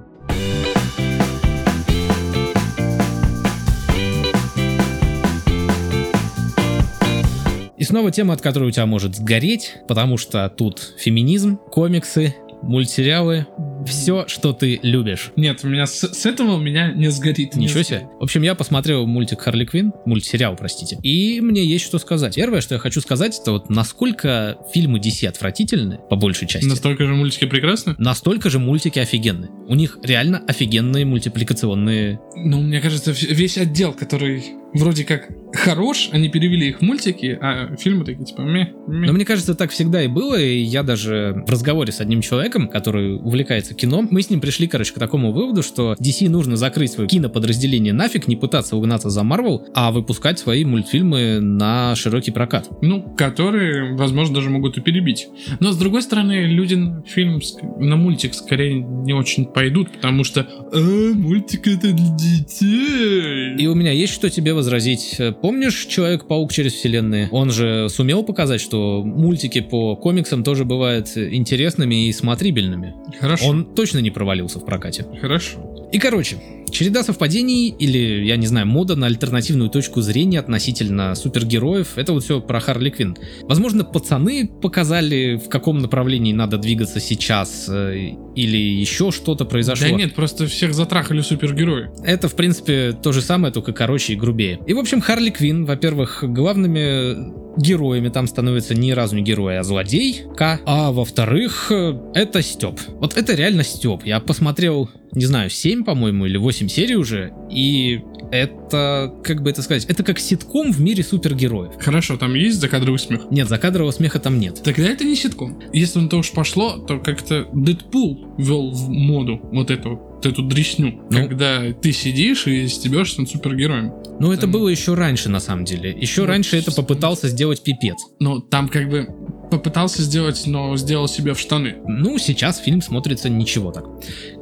И 7.77 7.85
снова 7.85 8.11
тема, 8.11 8.35
от 8.35 8.43
которой 8.43 8.69
у 8.69 8.71
тебя 8.71 8.85
может 8.87 9.17
сгореть, 9.17 9.77
потому 9.89 10.19
что 10.19 10.49
тут 10.51 10.95
феминизм, 10.99 11.57
комиксы, 11.57 12.35
мультсериалы, 12.63 13.47
все, 13.87 14.25
что 14.27 14.53
ты 14.53 14.81
любишь. 14.83 15.33
Нет, 15.37 15.61
у 15.63 15.69
меня 15.69 15.87
с, 15.87 16.01
с 16.01 16.27
этого 16.27 16.53
у 16.53 16.59
меня 16.59 16.93
не 16.93 17.11
сгорит. 17.11 17.55
Ничего 17.57 17.83
себе. 17.83 18.09
В 18.19 18.25
общем, 18.25 18.43
я 18.43 18.55
посмотрел 18.55 19.07
мультик 19.07 19.41
Харли 19.41 19.65
Квин, 19.65 19.93
мультсериал, 20.07 20.57
простите, 20.57 20.99
и 21.03 21.41
мне 21.41 21.65
есть 21.65 21.85
что 21.85 21.99
сказать. 21.99 22.35
Первое, 22.35 22.61
что 22.61 22.75
я 22.75 22.79
хочу 22.81 23.01
сказать, 23.01 23.39
это 23.41 23.53
вот 23.53 23.71
насколько 23.71 24.59
фильмы 24.73 24.99
DC 24.99 25.27
отвратительны, 25.27 25.99
по 26.09 26.17
большей 26.17 26.47
части. 26.47 26.67
Настолько 26.67 27.07
же 27.07 27.15
мультики 27.15 27.47
прекрасны? 27.47 27.95
Настолько 27.99 28.51
же 28.51 28.59
мультики 28.59 28.99
офигенны. 28.99 29.49
У 29.69 29.75
них 29.75 29.99
реально 30.03 30.43
офигенные 30.47 31.05
мультипликационные... 31.05 32.21
Ну, 32.37 32.61
мне 32.61 32.81
кажется, 32.81 33.13
весь 33.13 33.59
отдел, 33.59 33.93
который 33.93 34.45
вроде 34.73 35.05
как 35.05 35.29
хорош, 35.53 36.11
они 36.13 36.29
перевели 36.29 36.69
их 36.69 36.79
в 36.79 36.83
мультики, 36.83 37.37
а 37.41 37.77
фильмы 37.77 38.05
такие 38.05 38.25
типа 38.25 38.43
ме, 38.43 38.73
ме. 38.87 39.07
Но 39.07 39.13
мне 39.13 39.25
кажется, 39.25 39.55
так 39.55 39.71
всегда 39.71 40.03
и 40.03 40.09
было, 40.09 40.39
и 40.39 40.59
я 40.59 40.83
даже 40.83 41.43
в 41.47 41.51
разговоре 41.51 41.93
с 41.93 42.01
одним 42.01 42.21
человеком, 42.21 42.69
который 42.69 43.17
увлекается 43.17 43.70
кино, 43.75 44.07
мы 44.11 44.23
с 44.23 44.31
ним 44.31 44.41
пришли, 44.41 44.67
короче, 44.67 44.93
к 44.93 44.99
такому 44.99 45.33
выводу, 45.33 45.63
что 45.63 45.95
DC 46.01 46.29
нужно 46.29 46.57
закрыть 46.57 46.93
свое 46.93 47.09
киноподразделение 47.09 47.93
нафиг, 47.93 48.29
не 48.29 48.37
пытаться 48.37 48.77
угнаться 48.77 49.11
за 49.11 49.21
Marvel, 49.21 49.67
а 49.75 49.91
выпускать 49.93 50.39
свои 50.39 50.65
мультфильмы 50.65 51.41
на 51.41 51.95
широкий 51.97 52.31
прокат. 52.31 52.69
Ну, 52.83 53.03
которые, 53.17 53.95
возможно, 53.95 54.37
даже 54.37 54.51
могут 54.51 54.79
и 54.79 54.81
перебить. 54.81 55.29
Но, 55.61 55.73
с 55.73 55.77
другой 55.77 56.03
стороны, 56.03 56.47
люди 56.47 56.75
на 56.75 57.03
фильм, 57.03 57.41
на 57.79 57.97
мультик 57.97 58.35
скорее 58.35 58.75
не 58.75 59.13
очень 59.13 59.47
пойдут, 59.47 59.93
потому 59.93 60.25
что 60.25 60.47
«А, 60.73 60.79
мультик 61.15 61.67
это 61.67 61.93
для 61.93 62.17
детей. 62.17 63.57
И 63.57 63.67
у 63.67 63.75
меня 63.75 63.93
есть 63.93 64.13
что 64.13 64.31
тебе 64.31 64.55
возразить. 64.55 65.21
Помнишь 65.43 65.87
Человек-паук 65.87 66.53
через 66.53 66.73
вселенные? 66.75 67.29
Он 67.31 67.51
же 67.51 67.89
сумел 67.89 68.23
показать, 68.23 68.61
что 68.61 69.03
мультики 69.05 69.61
по 69.61 69.97
комиксам 69.97 70.45
тоже 70.45 70.65
бывают 70.65 71.09
интересными 71.17 72.09
и 72.09 72.13
смотрибельными. 72.13 72.95
Хорошо. 73.19 73.49
Он 73.49 73.60
точно 73.65 73.99
не 73.99 74.11
провалился 74.11 74.59
в 74.59 74.65
прокате. 74.65 75.07
Хорошо. 75.21 75.70
И 75.93 75.99
короче, 75.99 76.39
череда 76.71 77.03
совпадений 77.03 77.69
или, 77.69 78.25
я 78.25 78.37
не 78.37 78.47
знаю, 78.47 78.67
мода 78.67 78.97
на 78.97 79.07
альтернативную 79.07 79.71
точку 79.71 80.01
зрения 80.01 80.39
относительно 80.39 81.15
супергероев, 81.15 81.99
это 81.99 82.13
вот 82.13 82.25
все 82.25 82.41
про 82.41 82.61
Харли 82.61 82.91
Квинн. 82.91 83.17
Возможно, 83.43 83.85
пацаны 83.85 84.49
показали, 84.49 85.37
в 85.37 85.49
каком 85.49 85.79
направлении 85.79 86.33
надо 86.33 86.59
двигаться 86.59 87.01
сейчас, 87.01 87.69
э, 87.69 88.15
или 88.37 88.57
еще 88.57 89.11
что-то 89.11 89.45
произошло. 89.45 89.89
Да 89.89 89.95
нет, 89.95 90.15
просто 90.15 90.47
всех 90.47 90.75
затрахали 90.75 91.21
супергерои. 91.21 91.91
Это, 92.05 92.29
в 92.29 92.37
принципе, 92.37 92.93
то 92.93 93.13
же 93.13 93.21
самое, 93.21 93.53
только 93.53 93.73
короче 93.73 94.13
и 94.13 94.17
грубее. 94.17 94.61
И, 94.67 94.75
в 94.75 94.79
общем, 94.79 95.01
Харли 95.01 95.31
Квинн, 95.31 95.65
во-первых, 95.65 96.23
главными 96.23 97.41
героями 97.61 98.09
там 98.09 98.27
становится 98.27 98.75
не 98.75 98.95
разу 98.95 99.17
не 99.17 99.23
герой, 99.23 99.59
а 99.59 99.65
злодей, 99.65 100.23
К. 100.37 100.61
А 100.65 100.93
во-вторых, 100.93 101.71
э, 101.71 101.99
это 102.15 102.43
Степ. 102.43 102.79
Вот 102.89 103.17
это 103.17 103.35
реально 103.35 103.65
Степ. 103.65 104.05
Я 104.05 104.21
посмотрел, 104.21 104.89
не 105.13 105.25
знаю, 105.25 105.51
7, 105.51 105.85
по-моему, 105.85 106.27
или 106.27 106.37
8 106.37 106.69
серий 106.69 106.97
уже, 106.97 107.33
и 107.51 108.01
это, 108.33 109.13
как 109.25 109.43
бы 109.43 109.51
это 109.51 109.61
сказать, 109.63 109.85
это 109.87 110.03
как 110.05 110.19
ситком 110.21 110.73
в 110.73 110.81
мире 110.81 111.03
супергероев. 111.03 111.73
Хорошо, 111.83 112.17
там 112.17 112.35
есть 112.35 112.61
закадровый 112.61 112.99
смех. 112.99 113.27
Нет, 113.31 113.49
закадрового 113.49 113.91
смеха 113.91 114.21
там 114.21 114.39
нет. 114.39 114.63
Тогда 114.63 114.85
это 114.89 115.05
не 115.05 115.17
ситком. 115.17 115.61
Если 115.73 115.99
на 115.99 116.09
то 116.09 116.19
уж 116.19 116.31
пошло, 116.31 116.79
то 116.79 116.99
как-то 117.01 117.49
Дэдпул 117.53 118.35
ввел 118.39 118.71
в 118.71 118.89
моду 118.89 119.41
вот 119.53 119.71
эту 119.71 119.97
вот 120.21 120.27
эту 120.27 120.43
дресню, 120.43 121.01
Ну. 121.11 121.29
когда 121.29 121.73
ты 121.73 121.93
сидишь 121.93 122.47
и 122.47 122.69
стебешься 122.69 123.23
над 123.23 123.31
супергероем. 123.31 123.93
Это 124.21 124.43
Там- 124.43 124.53
было 124.53 124.69
еще 124.69 124.93
раньше, 124.93 125.31
на 125.31 125.41
самом 125.41 125.65
деле. 125.65 125.97
Еще 125.99 126.21
Ну, 126.21 126.27
раньше 126.29 126.59
это 126.59 126.73
попытался 126.73 127.27
сделать 127.29 127.63
пипец. 127.63 127.97
Но 128.21 128.39
там 128.41 128.69
как 128.69 128.91
бы 128.91 129.09
попытался 129.51 130.03
сделать, 130.03 130.43
но 130.47 130.77
сделал 130.77 131.09
себе 131.09 131.33
в 131.33 131.41
штаны. 131.41 131.77
Ну, 131.89 132.19
сейчас 132.19 132.59
фильм 132.59 132.83
смотрится 132.83 133.31
ничего 133.31 133.73
так. 133.73 133.85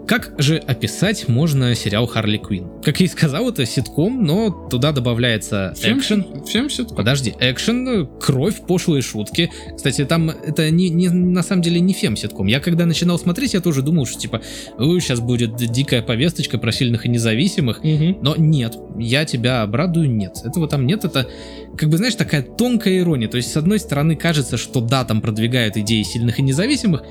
Как 0.09 0.33
же 0.38 0.57
описать 0.57 1.29
можно 1.29 1.75
сериал 1.75 2.07
Харли 2.07 2.38
Квинн? 2.38 2.81
Как 2.83 2.99
я 2.99 3.05
и 3.05 3.09
сказал, 3.11 3.51
это 3.51 3.66
ситком, 3.66 4.25
но 4.25 4.49
туда 4.71 4.92
добавляется 4.92 5.75
Всем, 5.77 5.99
экшен. 5.99 6.44
всем 6.47 6.71
ситком. 6.71 6.97
Подожди, 6.97 7.35
экшен, 7.38 8.09
кровь, 8.18 8.62
пошлые 8.66 9.03
шутки. 9.03 9.51
Кстати, 9.77 10.07
там 10.07 10.31
это 10.31 10.71
не, 10.71 10.88
не- 10.88 11.11
на 11.11 11.42
самом 11.42 11.61
деле 11.61 11.79
не 11.81 11.92
фем-ситком. 11.92 12.47
Я 12.47 12.61
когда 12.61 12.87
начинал 12.87 13.18
смотреть, 13.18 13.53
я 13.53 13.61
тоже 13.61 13.83
думал, 13.83 14.07
что 14.07 14.18
типа, 14.18 14.40
сейчас 14.79 15.21
будет 15.21 15.57
дикая 15.57 16.01
повесточка 16.01 16.57
про 16.57 16.73
сильных 16.73 17.05
и 17.05 17.11
независимых. 17.11 17.85
Мгм. 17.85 18.18
Но 18.23 18.35
нет, 18.35 18.77
я 18.99 19.27
тебя 19.27 19.61
обрадую, 19.61 20.11
нет. 20.11 20.38
Этого 20.42 20.68
там 20.68 20.87
нет, 20.87 21.05
это, 21.05 21.29
как 21.77 21.90
бы, 21.90 21.99
знаешь, 21.99 22.14
такая 22.14 22.40
тонкая 22.40 22.99
ирония. 23.01 23.29
То 23.29 23.37
есть, 23.37 23.53
с 23.53 23.57
одной 23.59 23.79
стороны, 23.79 24.16
кажется, 24.16 24.57
что 24.57 24.81
да, 24.81 25.05
там 25.05 25.21
продвигают 25.21 25.77
идеи 25.77 26.03
сильных 26.03 26.38
и 26.38 26.42
независимых, 26.42 27.03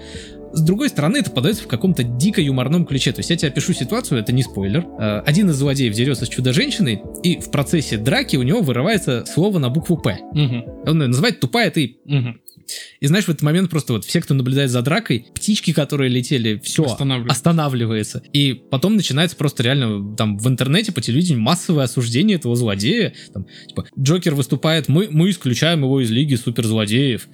с 0.53 0.61
другой 0.61 0.89
стороны, 0.89 1.17
это 1.17 1.31
подается 1.31 1.63
в 1.63 1.67
каком-то 1.67 2.03
дико 2.03 2.41
юморном 2.41 2.85
ключе. 2.85 3.11
То 3.11 3.19
есть 3.19 3.29
я 3.29 3.37
тебе 3.37 3.49
опишу 3.49 3.73
ситуацию, 3.73 4.19
это 4.19 4.31
не 4.31 4.43
спойлер. 4.43 4.85
Э, 4.99 5.19
Один 5.25 5.49
из 5.49 5.55
злодеев 5.55 5.93
дерется 5.93 6.25
с 6.25 6.29
чудо-женщиной, 6.29 7.01
и 7.23 7.39
в 7.39 7.51
процессе 7.51 7.97
драки 7.97 8.35
у 8.37 8.43
него 8.43 8.61
вырывается 8.61 9.25
слово 9.25 9.59
на 9.59 9.69
букву 9.69 9.97
«П». 9.97 10.19
Мгм. 10.33 10.63
Он 10.85 10.97
называет 10.97 11.39
«тупая 11.39 11.69
ты». 11.71 11.97
Мгм. 12.05 12.39
И 12.99 13.07
знаешь, 13.07 13.25
в 13.25 13.29
этот 13.29 13.41
момент 13.43 13.69
просто 13.69 13.93
вот 13.93 14.05
все, 14.05 14.21
кто 14.21 14.33
наблюдает 14.33 14.69
за 14.69 14.81
дракой, 14.81 15.27
птички, 15.33 15.73
которые 15.73 16.09
летели, 16.09 16.59
все 16.63 16.83
Останавливается. 16.83 17.33
останавливается. 17.35 18.23
И 18.33 18.53
потом 18.53 18.95
начинается 18.95 19.35
просто 19.35 19.63
реально 19.63 20.15
там 20.15 20.37
в 20.37 20.47
интернете, 20.47 20.91
по 20.91 21.01
телевидению 21.01 21.41
массовое 21.41 21.85
осуждение 21.85 22.37
этого 22.37 22.55
злодея. 22.55 23.13
Там, 23.33 23.45
типа, 23.67 23.85
Джокер 23.99 24.35
выступает, 24.35 24.87
мы, 24.87 25.07
мы 25.09 25.29
исключаем 25.29 25.83
его 25.83 26.01
из 26.01 26.09
лиги 26.11 26.35
суперзлодеев. 26.35 27.27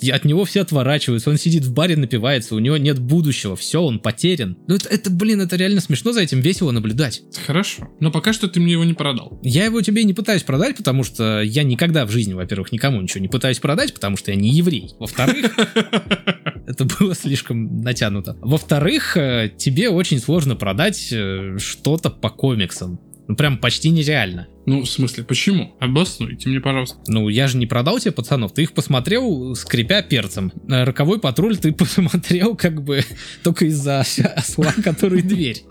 И 0.00 0.10
от 0.10 0.24
него 0.24 0.44
все 0.44 0.60
отворачиваются, 0.60 1.30
он 1.30 1.38
сидит 1.38 1.64
в 1.64 1.72
баре, 1.72 1.96
напивается, 1.96 2.54
у 2.54 2.58
него 2.58 2.76
нет 2.76 2.98
будущего, 2.98 3.56
все, 3.56 3.80
он 3.82 4.00
потерян. 4.00 4.56
Ну 4.66 4.74
это, 4.74 4.88
это, 4.88 5.10
блин, 5.10 5.40
это 5.40 5.56
реально 5.56 5.80
смешно, 5.80 6.12
за 6.12 6.20
этим 6.20 6.40
весело 6.40 6.72
наблюдать. 6.72 7.22
Хорошо. 7.46 7.88
Но 8.00 8.10
пока 8.10 8.32
что 8.32 8.48
ты 8.48 8.60
мне 8.60 8.72
его 8.72 8.84
не 8.84 8.94
продал. 8.94 9.38
Я 9.42 9.64
его 9.64 9.80
тебе 9.80 10.04
не 10.04 10.12
пытаюсь 10.12 10.42
продать, 10.42 10.76
потому 10.76 11.04
что 11.04 11.40
я 11.42 11.62
никогда 11.62 12.06
в 12.06 12.10
жизни, 12.10 12.34
во-первых, 12.34 12.72
никому 12.72 13.00
ничего 13.00 13.20
не 13.20 13.28
пытаюсь 13.28 13.58
продать, 13.58 13.94
потому 13.94 14.16
что 14.16 14.30
я 14.32 14.36
не 14.36 14.50
еврей. 14.54 14.94
Во-вторых, 14.98 15.56
это 16.66 16.84
было 16.84 17.14
слишком 17.14 17.80
натянуто. 17.82 18.36
Во-вторых, 18.40 19.16
э, 19.16 19.52
тебе 19.56 19.90
очень 19.90 20.18
сложно 20.18 20.56
продать 20.56 21.12
э, 21.12 21.58
что-то 21.58 22.10
по 22.10 22.30
комиксам. 22.30 23.00
Ну, 23.26 23.36
прям 23.36 23.58
почти 23.58 23.90
нереально. 23.90 24.48
Ну, 24.66 24.82
в 24.82 24.88
смысле, 24.88 25.24
почему? 25.24 25.74
Обоснуйте 25.80 26.48
мне, 26.48 26.60
пожалуйста. 26.60 26.98
Ну, 27.06 27.28
я 27.28 27.48
же 27.48 27.56
не 27.56 27.66
продал 27.66 27.98
тебе 27.98 28.12
пацанов, 28.12 28.52
ты 28.52 28.62
их 28.62 28.72
посмотрел, 28.72 29.54
скрипя 29.54 30.02
перцем. 30.02 30.52
Э, 30.68 30.84
Роковой 30.84 31.20
патруль 31.20 31.56
ты 31.56 31.72
посмотрел 31.74 32.56
как 32.56 32.82
бы 32.82 33.02
только 33.42 33.66
из-за 33.66 34.00
осла, 34.00 34.72
который 34.82 35.22
дверь. 35.22 35.62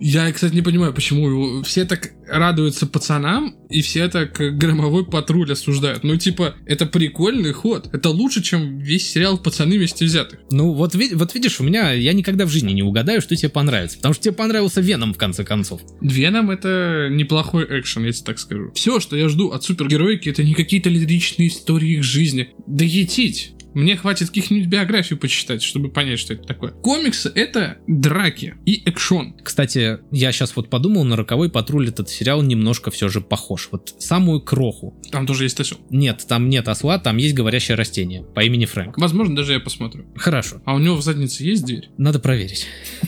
Я, 0.00 0.30
кстати, 0.32 0.54
не 0.54 0.62
понимаю, 0.62 0.92
почему 0.92 1.62
все 1.62 1.84
так 1.84 2.12
радуются 2.28 2.86
пацанам, 2.86 3.54
и 3.68 3.82
все 3.82 4.08
так 4.08 4.40
э, 4.40 4.50
громовой 4.50 5.04
патруль 5.04 5.52
осуждают. 5.52 6.04
Ну, 6.04 6.16
типа, 6.16 6.54
это 6.66 6.86
прикольный 6.86 7.52
ход. 7.52 7.88
Это 7.92 8.10
лучше, 8.10 8.42
чем 8.42 8.78
весь 8.78 9.10
сериал 9.10 9.38
«Пацаны 9.38 9.76
вместе 9.76 10.04
взятых». 10.04 10.40
Ну, 10.50 10.72
вот, 10.72 10.94
вот 10.94 11.34
видишь, 11.34 11.60
у 11.60 11.64
меня, 11.64 11.92
я 11.92 12.12
никогда 12.12 12.46
в 12.46 12.50
жизни 12.50 12.72
не 12.72 12.82
угадаю, 12.82 13.20
что 13.20 13.34
тебе 13.36 13.48
понравится. 13.48 13.96
Потому 13.96 14.14
что 14.14 14.24
тебе 14.24 14.34
понравился 14.34 14.80
Веном, 14.80 15.12
в 15.12 15.18
конце 15.18 15.44
концов. 15.44 15.80
Веном 16.00 16.50
это 16.50 17.08
неплохой 17.10 17.66
экшен, 17.80 18.04
если 18.04 18.23
так 18.24 18.38
скажу. 18.38 18.72
Все, 18.74 19.00
что 19.00 19.16
я 19.16 19.28
жду 19.28 19.50
от 19.50 19.62
супергероики, 19.64 20.28
это 20.28 20.42
не 20.42 20.54
какие-то 20.54 20.88
лиричные 20.90 21.48
истории 21.48 21.92
их 21.94 22.02
жизни. 22.02 22.48
Да 22.66 22.84
етить. 22.84 23.52
Мне 23.74 23.96
хватит 23.96 24.28
каких-нибудь 24.28 24.68
биографий 24.68 25.16
почитать, 25.16 25.60
чтобы 25.60 25.90
понять, 25.90 26.20
что 26.20 26.32
это 26.34 26.44
такое. 26.44 26.70
Комиксы— 26.70 27.28
это 27.34 27.78
драки 27.88 28.54
и 28.64 28.80
экшон. 28.86 29.34
Кстати, 29.42 29.98
я 30.12 30.30
сейчас 30.30 30.54
вот 30.54 30.70
подумал, 30.70 31.02
на 31.02 31.16
«Роковой 31.16 31.50
патруль» 31.50 31.88
этот 31.88 32.08
сериал 32.08 32.40
немножко 32.42 32.92
все 32.92 33.08
же 33.08 33.20
похож. 33.20 33.68
Вот 33.72 33.92
самую 33.98 34.42
кроху. 34.42 34.96
Там 35.10 35.26
тоже 35.26 35.42
есть 35.46 35.58
осел. 35.58 35.78
Нет, 35.90 36.24
там 36.28 36.48
нет 36.48 36.68
осла, 36.68 37.00
там 37.00 37.16
есть 37.16 37.34
говорящее 37.34 37.76
растение 37.76 38.22
по 38.22 38.44
имени 38.44 38.64
Фрэнк. 38.64 38.96
Возможно, 38.96 39.34
даже 39.34 39.54
я 39.54 39.58
посмотрю. 39.60 40.04
Хорошо, 40.14 40.62
А 40.64 40.74
у 40.76 40.78
него 40.78 40.94
в 40.94 41.02
заднице 41.02 41.42
есть 41.42 41.64
дверь? 41.64 41.88
надо 41.98 42.20
проверить. 42.20 42.66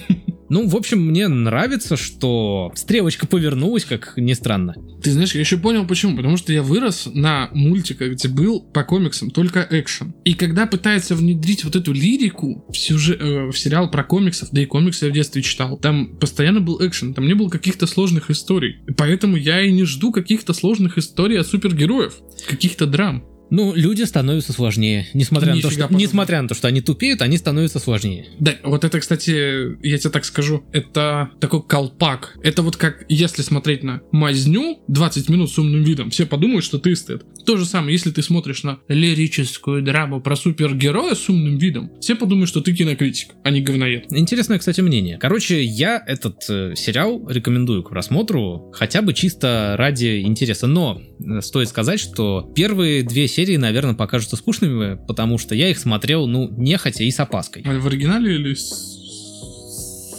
Ну, 0.48 0.68
в 0.68 0.76
общем, 0.76 1.04
мне 1.04 1.28
нравится, 1.28 1.96
что 1.96 2.72
стрелочка 2.74 3.26
повернулась, 3.26 3.84
как 3.84 4.14
ни 4.16 4.32
странно. 4.32 4.74
Ты 5.02 5.12
знаешь, 5.12 5.34
я 5.34 5.40
еще 5.40 5.58
понял 5.58 5.86
почему. 5.86 6.16
Потому 6.16 6.36
что 6.36 6.52
я 6.52 6.62
вырос 6.62 7.08
на 7.12 7.50
мультиках, 7.52 8.12
где 8.12 8.28
был 8.28 8.60
по 8.60 8.84
комиксам 8.84 9.30
только 9.30 9.66
экшен. 9.70 10.14
И 10.24 10.34
когда 10.34 10.66
пытается 10.66 11.14
внедрить 11.14 11.64
вот 11.64 11.76
эту 11.76 11.92
лирику 11.92 12.64
в, 12.68 12.76
сюжет, 12.76 13.20
э, 13.20 13.50
в 13.50 13.58
сериал 13.58 13.90
про 13.90 14.04
комиксов, 14.04 14.48
да 14.52 14.62
и 14.62 14.66
комиксы 14.66 15.06
я 15.06 15.10
в 15.10 15.14
детстве 15.14 15.42
читал, 15.42 15.78
там 15.78 16.16
постоянно 16.18 16.60
был 16.60 16.84
экшен, 16.84 17.14
там 17.14 17.26
не 17.26 17.34
было 17.34 17.48
каких-то 17.48 17.86
сложных 17.86 18.30
историй. 18.30 18.76
И 18.86 18.92
поэтому 18.92 19.36
я 19.36 19.60
и 19.62 19.72
не 19.72 19.84
жду 19.84 20.12
каких-то 20.12 20.52
сложных 20.52 20.98
историй 20.98 21.38
от 21.38 21.46
супергероев, 21.46 22.14
каких-то 22.48 22.86
драм. 22.86 23.24
Ну, 23.50 23.74
люди 23.74 24.02
становятся 24.02 24.52
сложнее. 24.52 25.06
Несмотря 25.14 25.54
на, 25.54 25.60
то, 25.60 25.70
что, 25.70 25.82
подобного. 25.82 26.02
несмотря 26.02 26.42
на 26.42 26.48
то, 26.48 26.54
что 26.54 26.68
они 26.68 26.80
тупеют, 26.80 27.22
они 27.22 27.38
становятся 27.38 27.78
сложнее. 27.78 28.26
Да, 28.38 28.54
вот 28.64 28.84
это, 28.84 29.00
кстати, 29.00 29.76
я 29.86 29.98
тебе 29.98 30.10
так 30.10 30.24
скажу, 30.24 30.64
это 30.72 31.30
такой 31.40 31.62
колпак. 31.62 32.36
Это 32.42 32.62
вот 32.62 32.76
как 32.76 33.04
если 33.08 33.42
смотреть 33.42 33.82
на 33.82 34.02
мазню 34.12 34.80
20 34.88 35.28
минут 35.28 35.50
с 35.50 35.58
умным 35.58 35.82
видом, 35.82 36.10
все 36.10 36.26
подумают, 36.26 36.64
что 36.64 36.78
ты 36.78 36.92
эстет. 36.92 37.24
То 37.44 37.56
же 37.56 37.64
самое, 37.64 37.92
если 37.92 38.10
ты 38.10 38.22
смотришь 38.22 38.64
на 38.64 38.78
лирическую 38.88 39.82
драму 39.82 40.20
про 40.20 40.36
супергероя 40.36 41.14
с 41.14 41.28
умным 41.28 41.58
видом, 41.58 41.92
все 42.00 42.16
подумают, 42.16 42.48
что 42.48 42.60
ты 42.60 42.74
кинокритик, 42.74 43.34
а 43.44 43.50
не 43.50 43.60
говноед. 43.60 44.12
Интересное, 44.12 44.58
кстати, 44.58 44.80
мнение. 44.80 45.18
Короче, 45.18 45.62
я 45.62 46.02
этот 46.06 46.44
э, 46.48 46.74
сериал 46.76 47.28
рекомендую 47.28 47.82
к 47.82 47.90
просмотру, 47.90 48.72
хотя 48.74 49.02
бы 49.02 49.12
чисто 49.14 49.74
ради 49.78 50.22
интереса. 50.22 50.66
Но 50.66 51.00
э, 51.00 51.40
стоит 51.40 51.68
сказать, 51.68 52.00
что 52.00 52.52
первые 52.54 53.02
две 53.02 53.28
серии, 53.36 53.56
наверное, 53.56 53.94
покажутся 53.94 54.36
скучными, 54.36 54.98
потому 55.06 55.36
что 55.36 55.54
я 55.54 55.68
их 55.68 55.78
смотрел, 55.78 56.26
ну, 56.26 56.48
нехотя 56.56 57.04
и 57.04 57.10
с 57.10 57.20
опаской. 57.20 57.62
А 57.66 57.78
в 57.78 57.86
оригинале 57.86 58.34
или 58.34 58.54
с... 58.54 59.05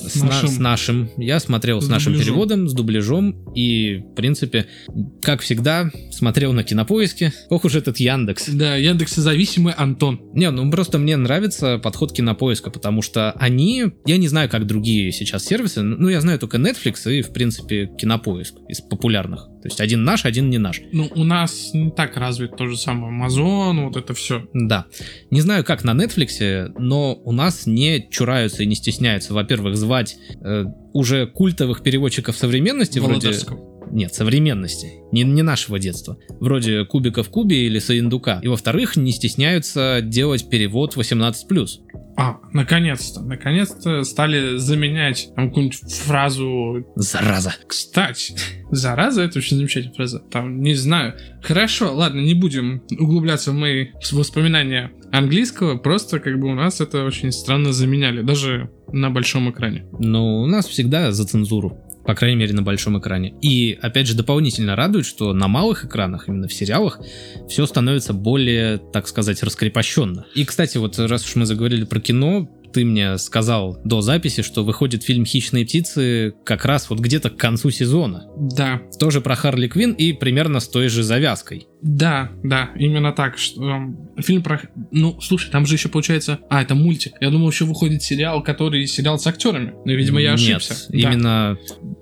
С, 0.08 0.16
на- 0.24 0.32
с 0.48 0.58
нашим. 0.60 1.10
Я 1.18 1.40
смотрел 1.40 1.82
с, 1.82 1.86
С 1.86 1.90
нашим 1.90 2.14
дубляжом. 2.14 2.34
переводом, 2.34 2.70
с 2.70 2.74
дубляжом. 2.74 3.54
И, 3.54 3.98
в 4.12 4.16
принципе, 4.16 4.68
как 5.22 5.42
всегда, 5.42 5.90
смотрел 6.12 6.54
на 6.54 6.64
кинопоиске. 6.64 7.34
Ох 7.50 7.66
уж 7.66 7.76
этот 7.76 7.98
Яндекс. 7.98 8.50
Да, 8.50 8.76
Яндекс-зависимый 8.76 9.74
Антон. 9.74 10.22
Не, 10.34 10.50
ну 10.52 10.70
просто 10.72 10.98
мне 11.00 11.18
нравится 11.18 11.80
подход 11.80 12.14
кинопоиска, 12.14 12.70
потому 12.70 13.02
что 13.02 13.32
они, 13.34 13.86
я 14.06 14.18
не 14.18 14.28
знаю, 14.28 14.50
как 14.50 14.66
другие 14.68 15.12
сейчас 15.12 15.46
сервисы, 15.46 15.82
ну 15.82 16.10
я 16.10 16.22
знаю 16.22 16.40
только 16.40 16.58
Netflix 16.58 17.12
и, 17.12 17.22
в 17.22 17.32
принципе, 17.34 17.90
кинопоиск 17.98 18.56
из 18.70 18.82
популярных. 18.82 19.48
То 19.62 19.70
есть 19.70 19.82
один 19.82 20.04
наш, 20.04 20.24
один 20.26 20.50
не 20.50 20.60
наш. 20.60 20.82
Ну, 20.94 21.10
у 21.16 21.24
нас 21.24 21.72
не 21.74 21.90
так 21.92 22.16
развит 22.16 22.56
то 22.56 22.68
же 22.68 22.78
самое 22.78 23.12
Amazon, 23.12 23.86
вот 23.86 23.98
это 23.98 24.14
все. 24.14 24.48
Да. 24.54 24.86
Не 25.32 25.42
знаю, 25.42 25.64
как 25.66 25.84
на 25.84 25.92
Netflix, 25.92 26.72
но 26.78 27.16
у 27.16 27.32
нас 27.32 27.66
не 27.66 28.08
чураются 28.10 28.64
и 28.64 28.66
не 28.66 28.76
стесняются, 28.76 29.34
во-первых, 29.34 29.76
звать 29.76 29.97
э, 30.06 30.66
уже 30.94 31.28
культовых 31.28 31.84
переводчиков 31.84 32.36
современности, 32.36 33.00
вроде... 33.00 33.34
Нет, 33.90 34.14
современности, 34.14 34.92
не, 35.14 35.24
не 35.24 35.44
нашего 35.44 35.80
детства. 35.80 36.18
Вроде 36.42 36.84
Кубика 36.84 37.24
в 37.24 37.30
кубе 37.30 37.66
или 37.66 37.80
Саиндука. 37.80 38.40
И 38.44 38.48
во-вторых, 38.48 38.98
не 38.98 39.12
стесняются 39.12 40.02
делать 40.04 40.50
перевод 40.50 40.96
18+. 40.96 41.34
А, 42.20 42.40
наконец-то, 42.52 43.22
наконец-то 43.22 44.04
стали 44.04 44.58
заменять 44.58 45.30
там 45.36 45.50
какую-нибудь 45.50 45.94
фразу 45.94 46.84
Зараза. 46.96 47.54
Кстати, 47.68 48.34
зараза, 48.72 49.22
это 49.22 49.38
очень 49.38 49.58
замечательная 49.58 49.94
фраза. 49.94 50.20
Там, 50.32 50.62
не 50.62 50.74
знаю. 50.74 51.14
Хорошо, 51.44 51.94
ладно, 51.94 52.20
не 52.20 52.34
будем 52.34 52.82
углубляться 52.98 53.52
в 53.52 53.54
мои 53.54 53.90
воспоминания 54.12 54.92
английского, 55.12 55.78
просто 55.78 56.20
как 56.20 56.40
бы 56.40 56.48
у 56.48 56.56
нас 56.56 56.82
это 56.82 57.06
очень 57.06 57.32
странно 57.32 57.72
заменяли, 57.72 58.24
даже 58.24 58.72
на 58.92 59.12
большом 59.12 59.52
экране. 59.52 59.86
Ну, 60.00 60.42
у 60.42 60.48
нас 60.48 60.66
всегда 60.66 61.12
за 61.12 61.26
цензуру. 61.26 61.78
По 62.08 62.16
крайней 62.16 62.38
мере, 62.38 62.54
на 62.54 62.62
большом 62.62 62.98
экране. 62.98 63.34
И, 63.42 63.78
опять 63.82 64.08
же, 64.08 64.16
дополнительно 64.16 64.78
радует, 64.78 65.06
что 65.06 65.34
на 65.34 65.50
малых 65.50 65.84
экранах, 65.84 66.30
именно 66.30 66.48
в 66.48 66.54
сериалах, 66.54 67.02
все 67.50 67.66
становится 67.66 68.14
более, 68.14 68.78
так 68.78 69.10
сказать, 69.10 69.44
раскрепощенно. 69.44 70.26
И, 70.34 70.46
кстати, 70.46 70.78
вот 70.78 70.98
раз 70.98 71.26
уж 71.26 71.36
мы 71.36 71.46
заговорили 71.46 71.84
про 71.84 72.00
кино, 72.00 72.50
ты 72.74 72.86
мне 72.86 73.18
сказал 73.18 73.80
до 73.84 74.02
записи, 74.02 74.42
что 74.42 74.64
выходит 74.64 75.04
фильм 75.04 75.26
«Хищные 75.26 75.66
птицы» 75.66 76.34
как 76.46 76.64
раз 76.66 76.90
вот 76.90 77.00
где-то 77.00 77.30
к 77.30 77.38
концу 77.38 77.72
сезона. 77.72 78.28
Да, 78.38 78.82
Тоже 79.00 79.20
про 79.22 79.36
Харли 79.36 79.68
Квин 79.68 79.94
и 79.94 80.14
примерно 80.14 80.60
с 80.60 80.68
той 80.68 80.88
же 80.88 81.04
завязкой. 81.04 81.68
Да, 81.82 82.32
да, 82.44 82.72
именно 82.76 83.12
так. 83.12 83.38
Что, 83.38 83.62
эм, 83.62 84.10
фильм 84.18 84.42
про... 84.42 84.62
Ну, 84.92 85.20
слушай, 85.22 85.52
там 85.52 85.66
же 85.66 85.76
еще 85.76 85.90
получается... 85.90 86.40
А, 86.50 86.62
это 86.62 86.74
мультик. 86.74 87.14
Я 87.22 87.30
думал, 87.30 87.50
еще 87.50 87.66
выходит 87.66 88.02
сериал, 88.02 88.42
который 88.44 88.88
сериал 88.88 89.20
с 89.20 89.28
актерами. 89.28 89.74
Но, 89.86 89.92
видимо, 89.94 90.20
я 90.20 90.32
Нет, 90.32 90.40
ошибся. 90.40 90.86
Да. 90.90 90.98
именно... 90.98 91.58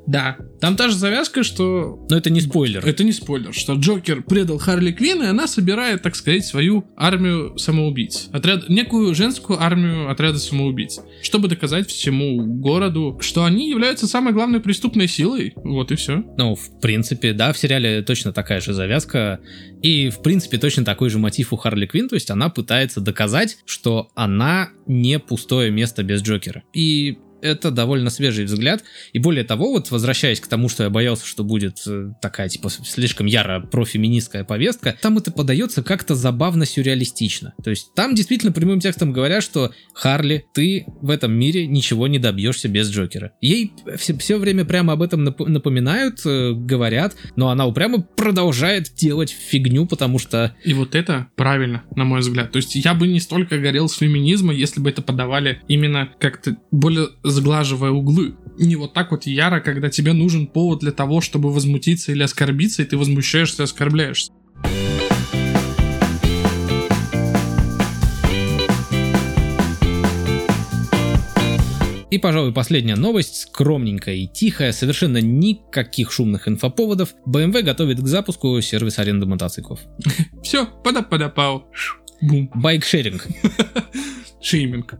Да. 0.08 0.38
Там 0.62 0.76
та 0.76 0.90
же 0.90 0.96
завязка, 0.96 1.44
что 1.44 2.06
Но 2.10 2.18
это 2.18 2.30
не 2.30 2.40
спойлер. 2.40 2.86
Это 2.86 3.04
не 3.04 3.12
спойлер, 3.12 3.54
что 3.54 3.74
Джокер 3.74 4.22
предал 4.24 4.60
Харли 4.60 4.92
Квинн, 4.92 5.24
и 5.24 5.28
она 5.28 5.48
собирает, 5.48 6.04
так 6.04 6.16
сказать, 6.16 6.46
свою 6.46 6.86
армию 6.96 7.58
самоубийц. 7.58 8.30
Отряд, 8.32 8.70
некую 8.70 9.14
женскую 9.16 9.62
армию 9.62 10.10
отряда 10.10 10.38
самоубийц. 10.38 11.00
Чтобы 11.22 11.48
доказать 11.48 11.90
всему 11.90 12.46
городу, 12.46 13.18
что 13.22 13.44
они 13.44 13.70
являются 13.70 14.08
самой 14.08 14.34
главной 14.34 14.60
преступной 14.60 15.08
силой. 15.08 15.54
Вот 15.56 15.92
и 15.92 15.96
все. 15.96 16.24
Ну, 16.38 16.56
в 16.56 16.80
принципе, 16.80 17.34
да, 17.34 17.52
в 17.52 17.58
сериале 17.58 18.02
точно 18.04 18.32
такая 18.32 18.62
же 18.62 18.74
завязка. 18.74 19.40
И, 19.86 20.10
в 20.10 20.24
принципе, 20.24 20.58
точно 20.58 20.84
такой 20.84 21.12
же 21.12 21.20
мотив 21.20 21.54
у 21.54 21.58
Харли 21.58 21.86
Квинн. 21.86 22.10
То 22.10 22.16
есть 22.16 22.32
она 22.32 22.50
пытается 22.50 23.02
доказать, 23.02 23.60
что 23.66 24.10
она 24.16 24.70
не 24.88 25.20
пустое 25.20 25.70
место 25.70 26.02
без 26.02 26.24
Джокера. 26.24 26.64
И 26.74 27.20
это 27.42 27.72
довольно 27.72 28.10
свежий 28.10 28.46
взгляд. 28.46 28.84
И 29.14 29.20
более 29.20 29.44
того, 29.44 29.72
вот 29.72 29.92
возвращаясь 29.92 30.40
к 30.40 30.48
тому, 30.48 30.70
что 30.70 30.84
я 30.84 30.90
боялся, 30.90 31.26
что 31.26 31.44
будет 31.44 31.82
э, 31.88 32.12
такая, 32.22 32.50
типа, 32.50 32.70
слишком 32.70 33.26
яро 33.28 33.62
профеминистская 33.62 34.44
повестка, 34.44 34.96
там 35.02 35.18
это 35.18 35.32
подается 35.32 35.84
как-то 35.84 36.16
забавно 36.16 36.66
сюрреалистично. 36.66 37.54
То 37.64 37.70
есть 37.70 37.94
там 37.96 38.16
действительно 38.16 38.52
прямым 38.52 38.80
текстом 38.80 39.12
говорят, 39.12 39.44
что 39.44 39.72
Харли, 39.94 40.46
ты 40.54 40.86
в 41.02 41.10
этом 41.10 41.34
мире 41.34 41.68
ничего 41.68 42.08
не 42.08 42.20
добьешься 42.20 42.68
без 42.68 42.90
Джокера. 42.90 43.32
Ей 43.42 43.74
все, 43.98 44.18
все 44.18 44.38
время 44.38 44.66
прямо 44.66 44.94
об 44.94 45.02
этом 45.02 45.28
нап- 45.28 45.48
напоминают, 45.48 46.22
э, 46.26 46.54
говорят, 46.54 47.16
но 47.36 47.50
она 47.50 47.66
упрямо 47.66 48.02
продолжает 48.02 48.94
делать 48.96 49.30
фигню, 49.30 49.86
потому 49.86 50.20
что 50.20 50.56
И 50.64 50.74
вот 50.74 50.96
это 50.96 51.28
правильно, 51.36 51.84
на 51.96 52.06
мой 52.06 52.20
взгляд. 52.20 52.52
То 52.52 52.58
есть 52.58 52.76
я 52.76 52.94
бы 52.94 53.08
не 53.08 53.20
столько 53.20 53.60
горел 53.60 53.90
с 53.90 53.98
феминизма, 53.98 54.54
если 54.54 54.80
бы 54.80 54.90
это 54.90 55.02
подавали 55.02 55.62
именно 55.68 56.10
как-то 56.20 56.58
более 56.72 57.10
заглаживая 57.30 57.92
углы. 57.92 58.36
Не 58.58 58.76
вот 58.76 58.94
так 58.94 59.12
вот 59.12 59.26
яро, 59.26 59.60
когда 59.60 59.90
тебе 59.90 60.14
нужен 60.14 60.48
повод 60.48 60.80
для 60.80 60.92
того, 60.92 61.22
чтобы 61.22 61.52
возмутиться 61.52 62.12
или 62.12 62.24
оскорбиться, 62.24 62.82
и 62.82 62.86
ты 62.86 62.98
возмущаешься 62.98 63.64
и 63.64 63.66
оскорбляешься. 63.66 64.32
И, 72.16 72.18
пожалуй, 72.18 72.54
последняя 72.54 72.96
новость, 72.96 73.42
скромненькая 73.42 74.16
и 74.16 74.28
тихая, 74.28 74.72
совершенно 74.72 75.18
никаких 75.18 76.14
шумных 76.14 76.48
инфоповодов. 76.48 77.14
BMW 77.28 77.62
готовит 77.62 78.00
к 78.00 78.08
запуску 78.08 78.62
сервис 78.62 79.00
аренды 79.00 79.26
мотоциклов. 79.26 79.82
Все, 80.42 80.66
пада-пада-пау. 80.66 81.66
Байкшеринг. 82.22 83.28
Шейминг. 84.42 84.94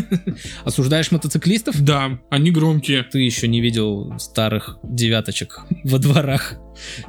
Осуждаешь 0.64 1.10
мотоциклистов? 1.10 1.80
Да, 1.82 2.18
они 2.30 2.50
громкие. 2.50 3.02
Ты 3.02 3.20
еще 3.20 3.46
не 3.48 3.60
видел 3.60 4.18
старых 4.18 4.78
девяточек 4.82 5.60
во 5.84 5.98
дворах 5.98 6.54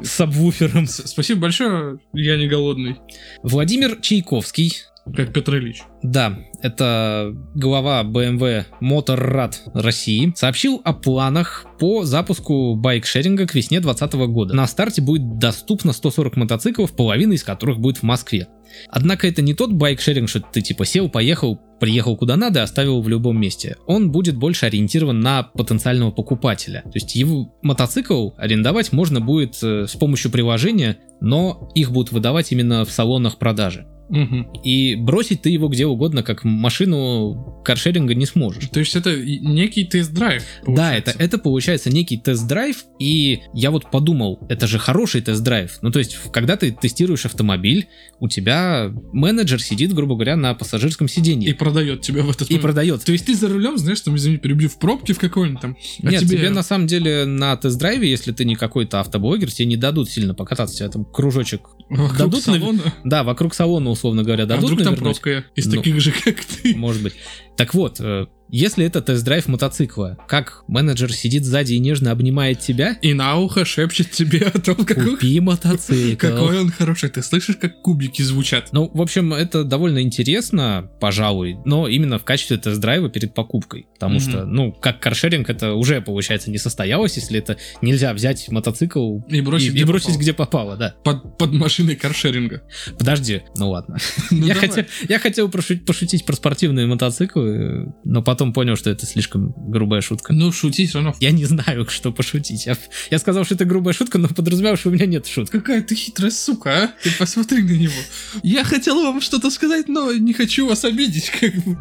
с 0.02 0.10
сабвуфером. 0.10 0.88
Спасибо 0.88 1.42
большое, 1.42 2.00
я 2.14 2.36
не 2.38 2.48
голодный. 2.48 2.98
Владимир 3.44 3.98
Чайковский, 4.02 4.74
Как 5.16 5.32
Петр 5.34 5.56
Ильич. 5.58 5.84
да, 6.02 6.38
это 6.64 7.36
глава 7.54 8.04
BMW 8.04 8.64
Motorrad 8.82 9.56
России, 9.74 10.32
сообщил 10.36 10.82
о 10.86 10.94
планах 10.94 11.66
по 11.78 12.06
запуску 12.06 12.76
байк-шеринга 12.76 13.46
к 13.46 13.54
весне 13.54 13.82
2020 13.82 14.14
года. 14.32 14.56
На 14.56 14.66
старте 14.66 15.02
будет 15.02 15.38
доступно 15.38 15.92
140 15.92 16.38
мотоциклов, 16.38 16.96
половина 16.96 17.34
из 17.34 17.44
которых 17.44 17.80
будет 17.80 17.98
в 17.98 18.04
Москве. 18.04 18.48
Однако 18.90 19.28
это 19.28 19.42
не 19.42 19.54
тот 19.54 19.74
байк-шеринг, 19.74 20.30
что 20.30 20.40
ты 20.40 20.62
типа 20.62 20.86
сел, 20.86 21.10
поехал, 21.10 21.60
приехал 21.82 22.16
куда 22.16 22.38
надо 22.38 22.62
и 22.62 22.64
оставил 22.64 23.02
в 23.02 23.10
любом 23.10 23.40
месте. 23.40 23.76
Он 23.86 24.10
будет 24.10 24.38
больше 24.38 24.66
ориентирован 24.66 25.20
на 25.20 25.44
потенциального 25.44 26.12
покупателя. 26.12 26.82
То 26.84 26.92
есть 26.94 27.14
его 27.14 27.54
мотоцикл 27.62 28.30
арендовать 28.38 28.94
можно 28.94 29.20
будет 29.20 29.62
э, 29.62 29.86
с 29.86 29.96
помощью 29.96 30.32
приложения, 30.32 30.98
но 31.20 31.70
их 31.76 31.92
будут 31.92 32.14
выдавать 32.14 32.54
именно 32.54 32.86
в 32.86 32.92
салонах 32.92 33.38
продажи. 33.38 33.86
Мгм. 34.10 34.48
И 34.64 34.96
бросить 34.96 35.42
ты 35.42 35.50
его 35.50 35.70
где 35.70 35.86
угодно, 35.86 36.24
как 36.24 36.44
машину 36.54 37.62
каршеринга 37.66 38.14
не 38.16 38.26
сможешь. 38.26 38.68
То 38.70 38.80
есть 38.80 38.96
это 38.96 39.12
и- 39.12 39.40
некий 39.40 39.86
тест-драйв. 39.86 40.44
Да, 40.68 40.96
это, 40.96 41.12
это 41.18 41.38
получается 41.38 41.90
некий 41.90 42.18
тест-драйв, 42.18 42.86
и 43.00 43.40
я 43.54 43.72
вот 43.72 43.90
подумал, 43.92 44.40
это 44.50 44.68
же 44.68 44.80
хороший 44.80 45.22
тест-драйв. 45.22 45.78
Ну, 45.82 45.92
то 45.92 46.00
есть, 46.00 46.18
когда 46.32 46.58
ты 46.58 46.72
тестируешь 46.72 47.26
автомобиль, 47.26 47.88
у 48.20 48.28
тебя 48.28 48.92
менеджер 49.12 49.62
сидит, 49.62 49.94
грубо 49.94 50.16
говоря, 50.16 50.36
на 50.36 50.54
пассажирском 50.54 51.08
сиденье 51.08 51.50
И 51.50 51.52
и, 51.52 51.56
продает 51.56 52.02
тебя 52.02 52.24
в 52.24 52.30
этот 52.30 52.50
момент. 52.50 52.62
продает. 52.62 53.04
То 53.04 53.12
есть 53.12 53.26
ты 53.26 53.36
за 53.36 53.48
рулем, 53.50 53.78
знаешь, 53.78 54.02
там, 54.02 54.16
извини, 54.16 54.38
перебью 54.38 54.70
в 54.70 54.78
пробке 54.80 55.14
в 55.14 55.20
какой-нибудь 55.20 55.62
там. 55.62 55.78
а 56.04 56.10
Нет, 56.12 56.28
тебе... 56.28 56.50
на 56.50 56.64
самом 56.64 56.88
деле 56.88 57.26
на 57.26 57.56
тест-драйве, 57.58 58.10
если 58.10 58.32
ты 58.32 58.46
не 58.46 58.56
какой-то 58.56 59.00
автоблогер, 59.00 59.52
тебе 59.52 59.66
не 59.68 59.78
дадут 59.78 60.10
сильно 60.10 60.34
покататься, 60.34 60.78
тебе 60.78 60.90
там 60.90 61.06
кружочек. 61.06 61.62
вокруг 61.90 62.18
дадут 62.18 62.48
на- 62.48 62.54
салона. 62.60 62.82
Да, 63.04 63.24
вокруг 63.24 63.54
салона, 63.54 63.90
условно 63.90 64.24
говоря, 64.24 64.44
А 64.44 64.48
дадут 64.48 64.66
вдруг 64.66 64.80
там 64.84 64.94
навернуть? 64.94 65.22
пробка 65.22 65.46
из 65.56 65.66
Ну. 65.68 65.74
таких 65.78 66.00
же, 66.02 66.12
как. 66.12 66.43
Может 66.76 67.04
быть. 67.04 67.16
Так 67.58 67.74
вот, 67.74 68.00
э, 68.00 68.28
если 68.56 68.86
это 68.86 69.02
тест-драйв 69.02 69.48
мотоцикла, 69.48 70.16
как 70.28 70.64
менеджер 70.68 71.12
сидит 71.12 71.44
сзади 71.44 71.74
и 71.74 71.80
нежно 71.80 72.12
обнимает 72.12 72.60
тебя, 72.60 72.98
И 73.02 73.14
на 73.14 73.38
ухо 73.38 73.66
шепчет 73.66 74.12
тебе 74.12 74.46
о 74.54 74.60
том, 74.60 74.76
какой, 74.86 75.12
купи 75.12 75.40
мотоцикл. 75.40 76.20
какой 76.28 76.60
он 76.60 76.70
хороший. 76.72 77.10
Ты 77.10 77.24
слышишь, 77.24 77.56
как 77.58 77.82
кубики 77.82 78.22
звучат? 78.22 78.70
Ну, 78.72 78.92
в 78.94 79.02
общем, 79.02 79.34
это 79.34 79.64
довольно 79.64 80.02
интересно, 80.04 80.90
пожалуй, 81.00 81.58
но 81.66 81.88
именно 81.88 82.20
в 82.20 82.24
качестве 82.24 82.58
тест-драйва 82.58 83.10
перед 83.10 83.34
покупкой. 83.34 83.88
Потому 83.96 84.16
Мгм. 84.16 84.22
что, 84.22 84.46
ну, 84.46 84.72
как 84.72 85.00
каршеринг, 85.00 85.50
это 85.50 85.74
уже, 85.74 86.02
получается, 86.02 86.52
не 86.52 86.60
состоялось, 86.60 87.16
если 87.16 87.40
это 87.40 87.58
нельзя 87.82 88.14
взять 88.14 88.50
мотоцикл 88.50 89.20
И 89.30 89.42
бросить, 89.42 89.70
и, 89.70 89.72
где 89.72 89.82
и 89.82 89.84
бросить 89.86 90.08
попало. 90.10 90.22
где 90.22 90.34
попало, 90.34 90.78
да. 90.78 90.96
Под, 91.04 91.38
под 91.40 91.54
машиной 91.54 91.96
каршеринга. 91.96 92.62
Подожди, 93.00 93.42
ну 93.58 93.72
ладно. 93.72 93.98
Ну, 94.32 94.46
я, 94.48 94.54
хотел, 94.56 94.86
я 95.10 95.20
хотел 95.20 95.50
пошутить, 95.50 95.86
пошутить 95.86 96.26
про 96.26 96.36
спортивные 96.36 96.86
мотоциклы, 96.86 97.94
но 98.04 98.22
потом 98.22 98.43
понял, 98.52 98.76
что 98.76 98.90
это 98.90 99.06
слишком 99.06 99.54
грубая 99.56 100.02
шутка. 100.02 100.34
Ну, 100.34 100.52
шути 100.52 100.86
все 100.86 100.98
равно. 100.98 101.16
Я 101.22 101.32
не 101.32 101.46
знаю, 101.46 101.88
что 101.88 102.12
пошутить. 102.12 102.66
Я, 102.66 102.76
я 103.12 103.20
сказал, 103.20 103.46
что 103.46 103.56
это 103.56 103.64
грубая 103.64 103.94
шутка, 103.94 104.18
но 104.18 104.28
подразумевал, 104.28 104.76
что 104.76 104.90
у 104.90 104.92
меня 104.92 105.06
нет 105.06 105.28
шутки. 105.28 105.52
Какая 105.52 105.82
ты 105.82 105.96
хитрая 105.96 106.32
сука, 106.32 106.84
а? 106.84 106.88
Ты 107.04 107.12
посмотри 107.18 107.62
на 107.62 107.72
него. 107.72 107.94
Я 108.42 108.64
хотел 108.64 109.02
вам 109.02 109.22
что-то 109.22 109.50
сказать, 109.50 109.88
но 109.88 110.12
не 110.12 110.34
хочу 110.34 110.68
вас 110.68 110.84
обидеть, 110.84 111.30
как 111.30 111.54
бы. 111.64 111.78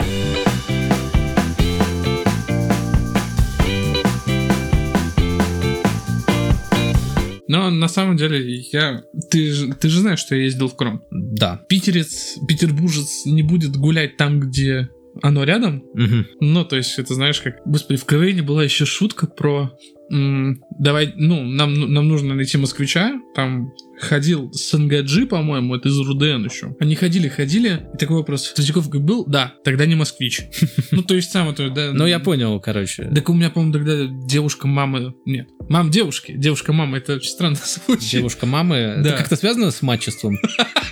Но 7.52 7.68
на 7.68 7.88
самом 7.88 8.16
деле 8.16 8.62
я... 8.72 9.02
Ты 9.30 9.74
ты 9.74 9.88
же 9.90 10.00
знаешь, 10.00 10.20
что 10.20 10.34
я 10.34 10.44
ездил 10.44 10.68
в 10.68 10.74
Кром. 10.74 11.02
Да. 11.10 11.60
Питерец, 11.68 12.38
петербуржец 12.48 13.26
не 13.26 13.42
будет 13.42 13.76
гулять 13.76 14.16
там, 14.16 14.40
где 14.40 14.88
оно 15.20 15.44
рядом. 15.44 15.84
Мгм. 15.94 16.26
Ну, 16.40 16.64
то 16.64 16.76
есть, 16.76 16.98
это 16.98 17.14
знаешь, 17.14 17.40
как... 17.40 17.56
Господи, 17.66 18.00
в 18.00 18.04
КВН 18.06 18.44
была 18.44 18.64
еще 18.64 18.86
шутка 18.86 19.26
про... 19.26 19.76
давай, 20.08 21.12
ну, 21.16 21.44
нам, 21.44 21.92
нам 21.92 22.08
нужно 22.08 22.34
найти 22.34 22.56
москвича. 22.58 23.20
Там 23.34 23.72
ходил 24.00 24.50
СНГ-Джи, 24.52 25.26
по-моему, 25.26 25.76
это 25.76 25.88
из 25.88 25.98
РУДН 25.98 26.46
еще. 26.46 26.74
Они 26.80 26.94
ходили, 26.94 27.28
ходили, 27.28 27.86
и 27.94 27.98
такой 27.98 28.16
вопрос. 28.16 28.52
Третьяков 28.52 28.88
был? 28.88 29.24
Да, 29.26 29.54
тогда 29.64 29.86
не 29.86 29.94
москвич. 29.94 30.42
Ну, 30.90 31.02
то 31.02 31.14
есть, 31.14 31.30
сам 31.30 31.48
это, 31.48 31.70
да... 31.70 31.92
Ну, 31.92 32.06
я 32.06 32.18
понял, 32.18 32.60
короче. 32.60 33.04
Так 33.14 33.28
у 33.28 33.34
меня, 33.34 33.50
по-моему, 33.50 33.72
тогда 33.72 34.06
девушка 34.26 34.66
мамы... 34.66 35.14
Нет, 35.24 35.48
мам 35.68 35.90
девушки. 35.90 36.34
Девушка 36.36 36.72
мама, 36.72 36.98
это 36.98 37.14
очень 37.14 37.30
странно 37.30 37.56
звучит. 37.86 38.10
Девушка 38.10 38.46
мамы. 38.46 38.94
Да. 38.98 39.10
Это 39.10 39.18
как-то 39.18 39.36
связано 39.36 39.70
с 39.70 39.80
матчеством? 39.82 40.38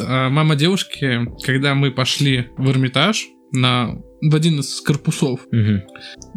А, 0.00 0.28
Мама 0.30 0.56
девушки, 0.56 1.26
когда 1.44 1.74
мы 1.74 1.90
пошли 1.90 2.48
в 2.56 2.70
Эрмитаж 2.70 3.26
на 3.52 3.96
в 4.20 4.34
один 4.34 4.60
из 4.60 4.80
корпусов, 4.80 5.40
Мгм. 5.50 5.82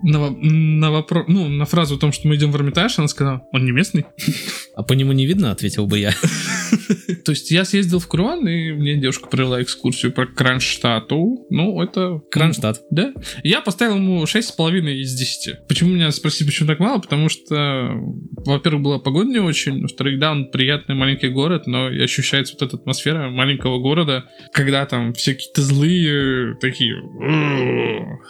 на, 0.03 0.29
на 0.29 0.91
вопрос, 0.91 1.25
ну, 1.27 1.47
на 1.47 1.65
фразу 1.65 1.95
о 1.95 1.99
том, 1.99 2.11
что 2.11 2.27
мы 2.27 2.35
идем 2.35 2.51
в 2.51 2.55
Эрмитаж, 2.55 2.99
она 2.99 3.07
сказала, 3.07 3.41
он 3.51 3.65
не 3.65 3.71
местный. 3.71 4.05
А 4.75 4.83
по 4.83 4.93
нему 4.93 5.11
не 5.11 5.25
видно, 5.25 5.51
ответил 5.51 5.87
бы 5.87 5.99
я. 5.99 6.11
То 7.25 7.31
есть 7.33 7.51
я 7.51 7.65
съездил 7.65 7.99
в 7.99 8.07
Круан, 8.07 8.47
и 8.47 8.71
мне 8.71 8.95
девушка 8.95 9.27
провела 9.27 9.61
экскурсию 9.61 10.13
по 10.13 10.25
Кронштадту. 10.25 11.45
Ну, 11.49 11.81
это... 11.81 12.21
Кронштадт. 12.31 12.81
Да. 12.89 13.11
Я 13.43 13.59
поставил 13.59 13.95
ему 13.97 14.23
6,5 14.23 14.93
из 15.01 15.13
10. 15.15 15.67
Почему 15.67 15.91
меня 15.93 16.09
спросили, 16.11 16.47
почему 16.47 16.67
так 16.67 16.79
мало? 16.79 16.99
Потому 16.99 17.27
что, 17.27 17.91
во-первых, 18.45 18.83
была 18.83 18.99
погода 18.99 19.29
не 19.29 19.39
очень, 19.39 19.81
во-вторых, 19.81 20.17
да, 20.17 20.31
он 20.31 20.49
приятный 20.49 20.95
маленький 20.95 21.27
город, 21.27 21.67
но 21.67 21.87
ощущается 21.87 22.53
вот 22.57 22.65
эта 22.65 22.77
атмосфера 22.77 23.29
маленького 23.29 23.79
города, 23.79 24.29
когда 24.53 24.85
там 24.85 25.13
все 25.13 25.33
какие-то 25.33 25.61
злые, 25.61 26.55
такие 26.61 26.95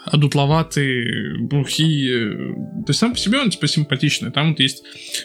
одутловатые, 0.06 1.40
бухие. 1.40 2.56
То 2.86 2.90
есть 2.90 3.00
сам 3.00 3.12
по 3.12 3.18
себе 3.18 3.40
он 3.40 3.50
типа 3.50 3.68
симпатичный. 3.68 4.32
Там 4.32 4.50
вот 4.50 4.60
есть 4.60 4.84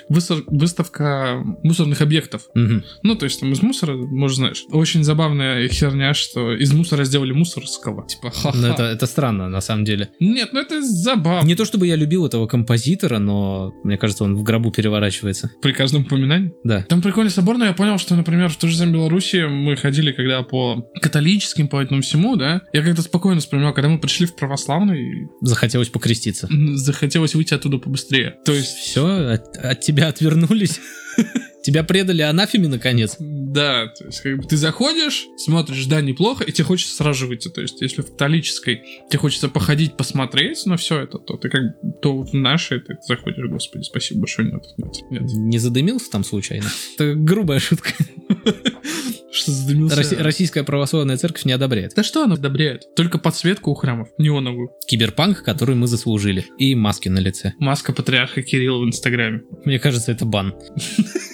выставка 0.08 1.42
мусорных 1.62 2.00
объектов. 2.00 2.42
Мгм. 2.54 2.84
Ну, 3.02 3.14
то 3.14 3.24
есть 3.24 3.40
там 3.40 3.52
из 3.52 3.62
мусора, 3.62 3.96
может, 3.96 4.36
знаешь, 4.36 4.64
очень 4.70 5.04
забавная 5.04 5.68
херня, 5.68 6.14
что 6.14 6.52
из 6.52 6.72
мусора 6.72 7.04
сделали 7.04 7.32
мусорского. 7.32 8.06
Типа, 8.06 8.30
ха-ха. 8.30 8.56
Ну, 8.56 8.68
это, 8.68 8.84
это 8.84 9.06
странно, 9.06 9.48
на 9.48 9.60
самом 9.60 9.84
деле. 9.84 10.10
Нет, 10.20 10.50
ну 10.52 10.60
это 10.60 10.82
забавно. 10.82 11.46
Не 11.46 11.54
то 11.54 11.64
чтобы 11.64 11.86
я 11.86 11.96
любил 11.96 12.26
этого 12.26 12.46
композитора, 12.46 13.18
но 13.18 13.74
мне 13.84 13.96
кажется, 13.96 14.24
он 14.24 14.36
в 14.36 14.42
гробу 14.42 14.70
переворачивается. 14.70 15.50
При 15.62 15.72
каждом 15.72 16.02
упоминании. 16.02 16.52
Да. 16.64 16.82
Там 16.82 17.02
прикольный 17.02 17.30
собор, 17.30 17.58
но 17.58 17.66
я 17.66 17.72
понял, 17.72 17.98
что, 17.98 18.14
например, 18.14 18.48
в 18.48 18.56
той 18.56 18.70
же 18.70 18.84
Беларуси 18.86 19.46
мы 19.46 19.76
ходили, 19.76 20.12
когда 20.12 20.42
по 20.42 20.86
католическим, 21.00 21.68
по 21.68 21.80
этому 21.80 22.02
всему, 22.02 22.36
да, 22.36 22.62
я 22.72 22.82
как-то 22.82 23.02
спокойно 23.02 23.40
вспоминал, 23.40 23.72
когда 23.72 23.88
мы 23.88 23.98
пришли 24.04 24.26
в 24.26 24.34
православный, 24.34 25.28
Захотелось 25.40 25.88
покреститься. 25.88 26.48
захотелось 26.74 27.34
выйти 27.34 27.54
оттуда 27.54 27.78
побыстрее. 27.78 28.36
То 28.44 28.52
есть, 28.52 28.76
Все, 28.76 29.04
от, 29.32 29.56
от 29.56 29.80
тебя 29.80 30.08
отвернулись. 30.08 30.80
Тебя 31.64 31.82
предали 31.82 32.22
анафеме, 32.22 32.68
наконец. 32.68 33.16
да, 33.18 33.86
то 33.86 34.04
есть, 34.06 34.20
как 34.20 34.36
бы 34.36 34.42
ты 34.44 34.56
заходишь, 34.56 35.26
смотришь, 35.38 35.86
да, 35.86 36.00
неплохо, 36.00 36.44
и 36.44 36.52
тебе 36.52 36.64
хочется 36.64 36.94
сразу 36.96 37.20
же 37.20 37.26
выйти. 37.26 37.48
То 37.48 37.60
есть, 37.62 37.80
если 37.80 38.02
в 38.02 38.06
католической 38.06 38.82
тебе 39.08 39.18
хочется 39.18 39.48
походить, 39.48 39.96
посмотреть 39.96 40.66
на 40.66 40.76
все 40.76 41.00
это, 41.00 41.18
то 41.18 41.36
ты 41.36 41.48
как 41.48 41.62
бы- 41.62 41.92
то 42.02 42.18
в 42.22 42.34
нашей 42.34 42.80
ты 42.80 42.96
заходишь, 43.06 43.48
господи, 43.48 43.82
спасибо 43.84 44.20
большое, 44.20 44.50
нет, 44.52 44.62
нет, 44.76 44.94
нет. 45.10 45.22
Не 45.22 45.58
задымился 45.58 46.10
там 46.10 46.22
случайно? 46.24 46.66
Это 46.96 47.14
грубая 47.14 47.60
шутка. 47.60 47.90
Что 49.32 49.50
задымился? 49.50 49.96
Росси- 49.96 50.16
Российская 50.16 50.62
православная 50.64 51.16
церковь 51.16 51.44
не 51.44 51.52
одобряет. 51.52 51.92
Да 51.96 52.02
что 52.04 52.24
она 52.24 52.34
одобряет? 52.34 52.94
Только 52.94 53.18
подсветку 53.18 53.70
у 53.70 53.74
храмов, 53.74 54.08
неоновую. 54.18 54.70
Киберпанк, 54.86 55.42
который 55.42 55.74
мы 55.74 55.86
заслужили. 55.86 56.44
И 56.58 56.74
маски 56.74 57.08
на 57.08 57.18
лице. 57.18 57.52
Маска 57.58 57.92
патриарха 57.92 58.42
Кирилла 58.42 58.84
в 58.84 58.86
Инстаграме. 58.86 59.42
Мне 59.64 59.78
кажется, 59.78 60.12
это 60.12 60.24
бан. 60.24 60.54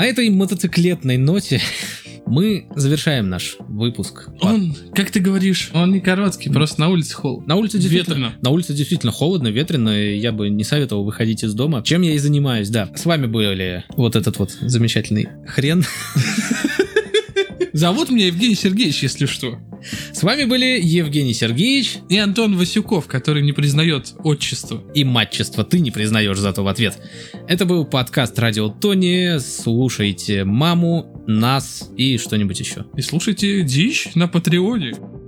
На 0.00 0.06
этой 0.06 0.30
мотоциклетной 0.30 1.18
ноте 1.18 1.60
мы 2.26 2.64
завершаем 2.74 3.28
наш 3.28 3.56
выпуск. 3.58 4.30
Он, 4.40 4.74
как 4.94 5.10
ты 5.10 5.20
говоришь, 5.20 5.70
он 5.74 5.92
не 5.92 6.00
короткий, 6.00 6.48
просто 6.48 6.80
на 6.80 6.88
улице 6.88 7.14
холодно. 7.14 7.48
На 7.48 7.56
улице 7.56 7.78
действительно, 7.78 8.14
Ветрено. 8.14 8.34
на 8.40 8.48
улице 8.48 8.72
действительно 8.72 9.12
холодно, 9.12 9.48
ветрено, 9.48 9.90
и 9.90 10.16
я 10.16 10.32
бы 10.32 10.48
не 10.48 10.64
советовал 10.64 11.04
выходить 11.04 11.44
из 11.44 11.52
дома. 11.52 11.82
Чем 11.84 12.00
я 12.00 12.14
и 12.14 12.18
занимаюсь, 12.18 12.70
да. 12.70 12.88
С 12.96 13.04
вами 13.04 13.26
были 13.26 13.84
вот 13.90 14.16
этот 14.16 14.38
вот 14.38 14.52
замечательный 14.62 15.28
хрен. 15.46 15.84
Зовут 17.74 18.08
меня 18.08 18.28
Евгений 18.28 18.54
Сергеевич, 18.54 19.02
если 19.02 19.26
что. 19.26 19.58
С 20.12 20.22
вами 20.22 20.44
были 20.44 20.80
Евгений 20.82 21.34
Сергеевич 21.34 21.98
И 22.08 22.18
Антон 22.18 22.56
Васюков, 22.56 23.06
который 23.06 23.42
не 23.42 23.52
признает 23.52 24.14
отчество. 24.22 24.82
и 24.94 25.04
матчество 25.04 25.64
ты 25.64 25.80
не 25.80 25.90
признаешь 25.90 26.38
зато 26.38 26.62
в 26.62 26.68
ответ. 26.68 26.98
Это 27.48 27.64
был 27.64 27.84
подкаст 27.84 28.38
Радио 28.38 28.68
Тони. 28.68 29.38
Слушайте 29.38 30.44
маму, 30.44 31.24
нас 31.26 31.90
и 31.96 32.18
что-нибудь 32.18 32.60
еще. 32.60 32.86
И 32.96 33.02
слушайте 33.02 33.62
дичь 33.62 34.08
на 34.14 34.28
Патреоне. 34.28 35.19